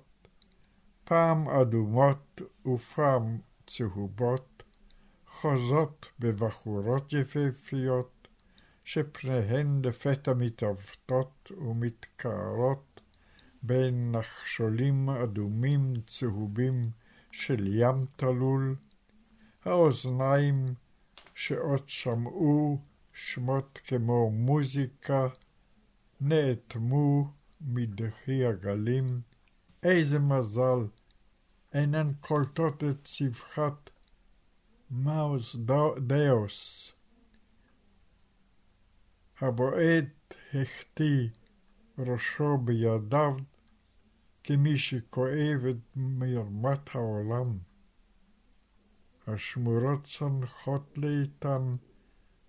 פעם 1.04 1.48
אדומות 1.48 2.40
ופעם 2.66 3.38
צהובות, 3.66 4.62
חוזות 5.26 6.06
בבחורות 6.18 7.12
יפהפיות, 7.12 8.13
שפניהן 8.84 9.84
לפתע 9.84 10.34
מתעוותות 10.34 11.52
ומתקערות 11.58 13.00
בין 13.62 14.12
נחשולים 14.12 15.10
אדומים 15.10 15.94
צהובים 16.06 16.90
של 17.30 17.66
ים 17.66 18.04
תלול, 18.16 18.76
האוזניים 19.64 20.66
שעוד 21.34 21.88
שמעו 21.88 22.80
שמות 23.12 23.80
כמו 23.86 24.30
מוזיקה, 24.30 25.28
נאטמו 26.20 27.30
מדחי 27.60 28.46
הגלים, 28.46 29.20
איזה 29.82 30.18
מזל, 30.18 30.86
אינן 31.74 32.08
קולטות 32.20 32.84
את 32.84 33.04
צווחת 33.04 33.90
מאוס 34.90 35.56
דאוס. 36.06 36.93
הבועט 39.40 40.34
החטיא 40.54 41.28
ראשו 41.98 42.58
בידיו 42.58 43.36
כמי 44.44 44.78
שכואב 44.78 45.64
את 45.70 45.76
מרמת 45.96 46.94
העולם. 46.94 47.58
השמורות 49.26 50.04
צונחות 50.04 50.98
לאיתן, 50.98 51.76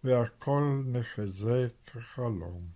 והכל 0.04 0.82
נחזה 0.86 1.68
כחלום. 1.86 2.68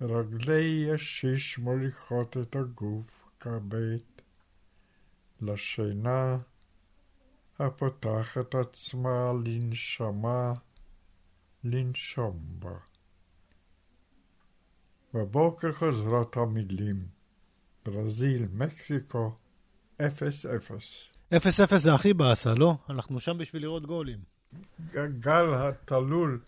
רגלי 0.00 0.86
ישיש 0.88 1.58
מוליכות 1.58 2.36
את 2.36 2.56
הגוף 2.56 3.28
כבית 3.40 4.22
לשינה 5.40 6.36
הפותחת 7.58 8.54
עצמה 8.54 9.32
לנשמה, 9.44 10.52
לנשום 11.64 12.40
בה. 12.58 12.76
בבוקר 15.14 15.72
חוזרות 15.72 16.36
המילים 16.36 17.06
ברזיל, 17.84 18.46
מקסיקו, 18.52 19.34
אפס 20.06 20.46
אפס. 20.46 21.12
אפס 21.36 21.60
אפס 21.60 21.82
זה 21.82 21.94
הכי 21.94 22.14
באסה, 22.14 22.54
לא? 22.54 22.76
אנחנו 22.90 23.20
שם 23.20 23.38
בשביל 23.38 23.62
לראות 23.62 23.86
גולים. 23.86 24.18
גל 24.94 25.54
התלול 25.54 26.40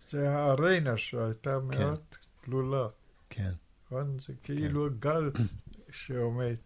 זה 0.00 0.30
הארנה 0.30 0.96
שהייתה 0.96 1.58
כן. 1.72 1.78
מאוד 1.78 2.00
תלולה. 2.40 2.88
כן. 3.30 3.52
נכון? 3.86 4.18
זה 4.18 4.32
כאילו 4.42 4.88
כן. 4.90 4.96
גל 4.98 5.30
שעומד. 5.90 6.56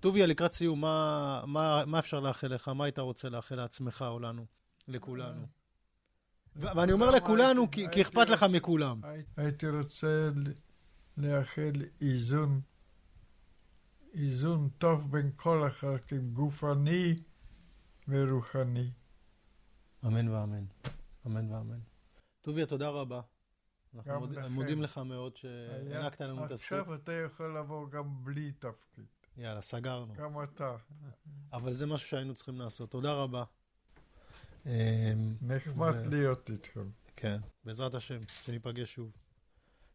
טוביה, 0.00 0.26
לקראת 0.26 0.52
סיום, 0.52 0.80
מה, 0.80 1.42
מה, 1.46 1.84
מה 1.86 1.98
אפשר 1.98 2.20
לאחל 2.20 2.46
לך? 2.46 2.68
מה 2.68 2.84
היית 2.84 2.98
רוצה 2.98 3.28
לאחל 3.28 3.54
לעצמך 3.54 4.04
או 4.08 4.18
לנו? 4.18 4.46
לכולנו. 4.88 5.59
ואני 6.56 6.92
אומר 6.92 7.10
לכולנו, 7.10 7.70
כי, 7.70 7.86
כי 7.92 8.02
אכפת 8.02 8.30
לך 8.30 8.46
מכולם. 8.52 9.00
הייתי 9.36 9.68
רוצה 9.68 10.30
לאחל 11.16 11.72
איזון, 12.00 12.60
איזון 14.14 14.68
טוב 14.78 15.12
בין 15.12 15.30
כל 15.36 15.66
החלקים, 15.66 16.30
גופני 16.32 17.16
ורוחני. 18.08 18.90
אמן 20.06 20.28
ואמן. 20.28 20.64
אמן 21.26 21.52
ואמן. 21.52 21.78
טוביה, 22.40 22.66
תודה 22.66 22.88
רבה. 22.88 23.20
אנחנו 23.94 24.20
מוד, 24.20 24.48
מודים 24.48 24.82
לך 24.82 24.98
מאוד 24.98 25.36
שהענקת 25.36 26.20
לנו 26.20 26.46
את 26.46 26.50
הזכות. 26.50 26.78
עכשיו 26.78 26.94
אתה 26.94 27.12
יכול 27.12 27.58
לבוא 27.58 27.90
גם 27.90 28.24
בלי 28.24 28.52
תפקיד. 28.52 29.04
יאללה, 29.36 29.60
סגרנו. 29.60 30.14
גם 30.14 30.42
אתה. 30.42 30.76
אבל 31.52 31.72
זה 31.72 31.86
משהו 31.86 32.08
שהיינו 32.08 32.34
צריכים 32.34 32.60
לעשות. 32.60 32.90
תודה 32.90 33.12
רבה. 33.12 33.44
נחמד 35.42 36.06
ו... 36.06 36.10
להיות 36.10 36.50
איתכם. 36.50 36.88
כן, 37.16 37.36
בעזרת 37.64 37.94
השם, 37.94 38.18
שניפגש 38.44 38.94
שוב. 38.94 39.12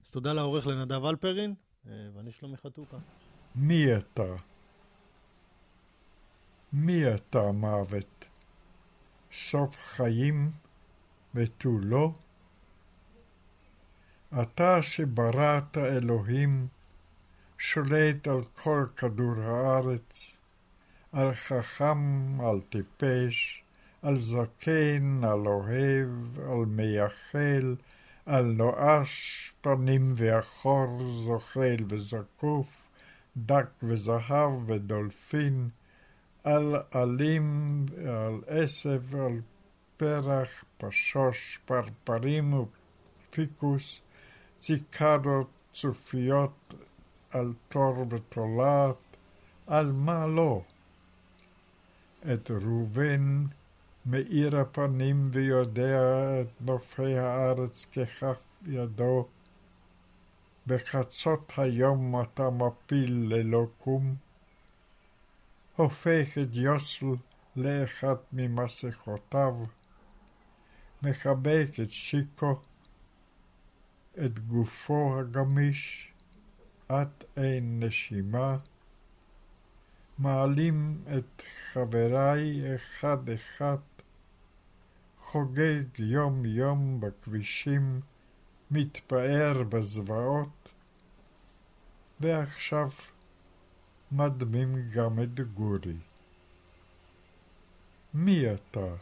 אז 0.05 0.11
תודה 0.11 0.33
לעורך 0.33 0.67
לנדב 0.67 1.05
אלפרין, 1.05 1.53
אה, 1.87 1.91
ואני 2.15 2.31
שלומי 2.31 2.57
חתוקה. 2.57 2.97
מי 3.55 3.97
אתה? 3.97 4.35
מי 6.73 7.15
אתה 7.15 7.51
מוות? 7.51 8.25
סוף 9.31 9.77
חיים 9.79 10.49
ותו 11.35 11.79
לא? 11.79 12.11
אתה 14.41 14.81
שבראת 14.81 15.77
אלוהים, 15.77 16.67
שולט 17.57 18.27
על 18.27 18.43
כל 18.53 18.85
כדור 18.97 19.35
הארץ, 19.41 20.37
על 21.11 21.33
חכם, 21.33 22.41
על 22.41 22.61
טיפש, 22.69 23.64
על 24.05 24.17
זקן, 24.17 25.23
על 25.23 25.47
אוהב, 25.47 26.39
על 26.39 26.65
מייחל, 26.67 27.75
על 28.25 28.45
נואש, 28.45 29.53
פנים 29.61 30.13
ואחור, 30.15 31.03
זוחל 31.23 31.75
וזקוף, 31.89 32.83
דק 33.37 33.69
וזהב 33.83 34.69
ודולפין, 34.69 35.69
על 36.43 36.75
עלים, 36.91 37.65
על 38.07 38.41
עשב, 38.47 39.15
על 39.15 39.41
פרח, 39.97 40.63
פשוש, 40.77 41.59
פרפרים 41.65 42.53
ופיקוס, 42.53 44.01
ציקדות, 44.59 45.47
צופיות, 45.73 46.73
על 47.31 47.53
תור 47.69 48.05
ותולעת, 48.09 49.17
על 49.67 49.91
מה 49.91 50.27
לא? 50.27 50.61
את 52.33 52.51
ראובן 52.51 53.45
מאיר 54.05 54.59
הפנים 54.59 55.23
ויודע 55.31 56.41
את 56.41 56.61
נופי 56.61 57.17
הארץ 57.17 57.85
ככף 57.85 58.37
ידו. 58.65 59.27
בחצות 60.67 61.51
היום 61.57 62.21
אתה 62.21 62.49
מפיל 62.49 63.33
ללא 63.33 63.67
קום, 63.77 64.15
הופך 65.75 66.37
את 66.41 66.47
יוסל 66.51 67.05
לאחת 67.55 68.17
ממסכותיו, 68.33 69.53
מחבק 71.03 71.67
את 71.83 71.91
שיקו, 71.91 72.59
את 74.25 74.39
גופו 74.39 75.19
הגמיש, 75.19 76.13
את 76.91 77.23
אין 77.37 77.83
נשימה, 77.83 78.57
מעלים 80.17 81.01
את 81.17 81.41
חבריי 81.73 82.75
אחד 82.75 83.29
אחד 83.29 83.77
חוגג 85.25 85.99
יום 85.99 86.45
יום 86.45 86.99
בכבישים, 86.99 88.01
מתפאר 88.71 89.63
בזוועות, 89.63 90.69
ועכשיו 92.19 92.89
מדמים 94.11 94.75
גם 94.95 95.23
את 95.23 95.39
גורי. 95.39 95.97
מי 98.13 98.53
אתה? 98.53 98.95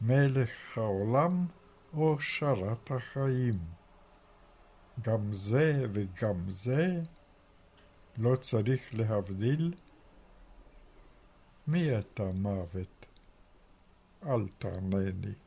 מלך 0.00 0.78
העולם 0.78 1.46
או 1.94 2.20
שרת 2.20 2.90
החיים? 2.90 3.58
גם 5.02 5.32
זה 5.32 5.86
וגם 5.92 6.50
זה 6.50 7.02
לא 8.18 8.36
צריך 8.36 8.94
להבדיל? 8.94 9.74
מי 11.66 11.98
אתה 11.98 12.24
מוות? 12.24 13.06
אל 14.26 14.46
תענה 14.58 14.98
לי. 14.98 15.43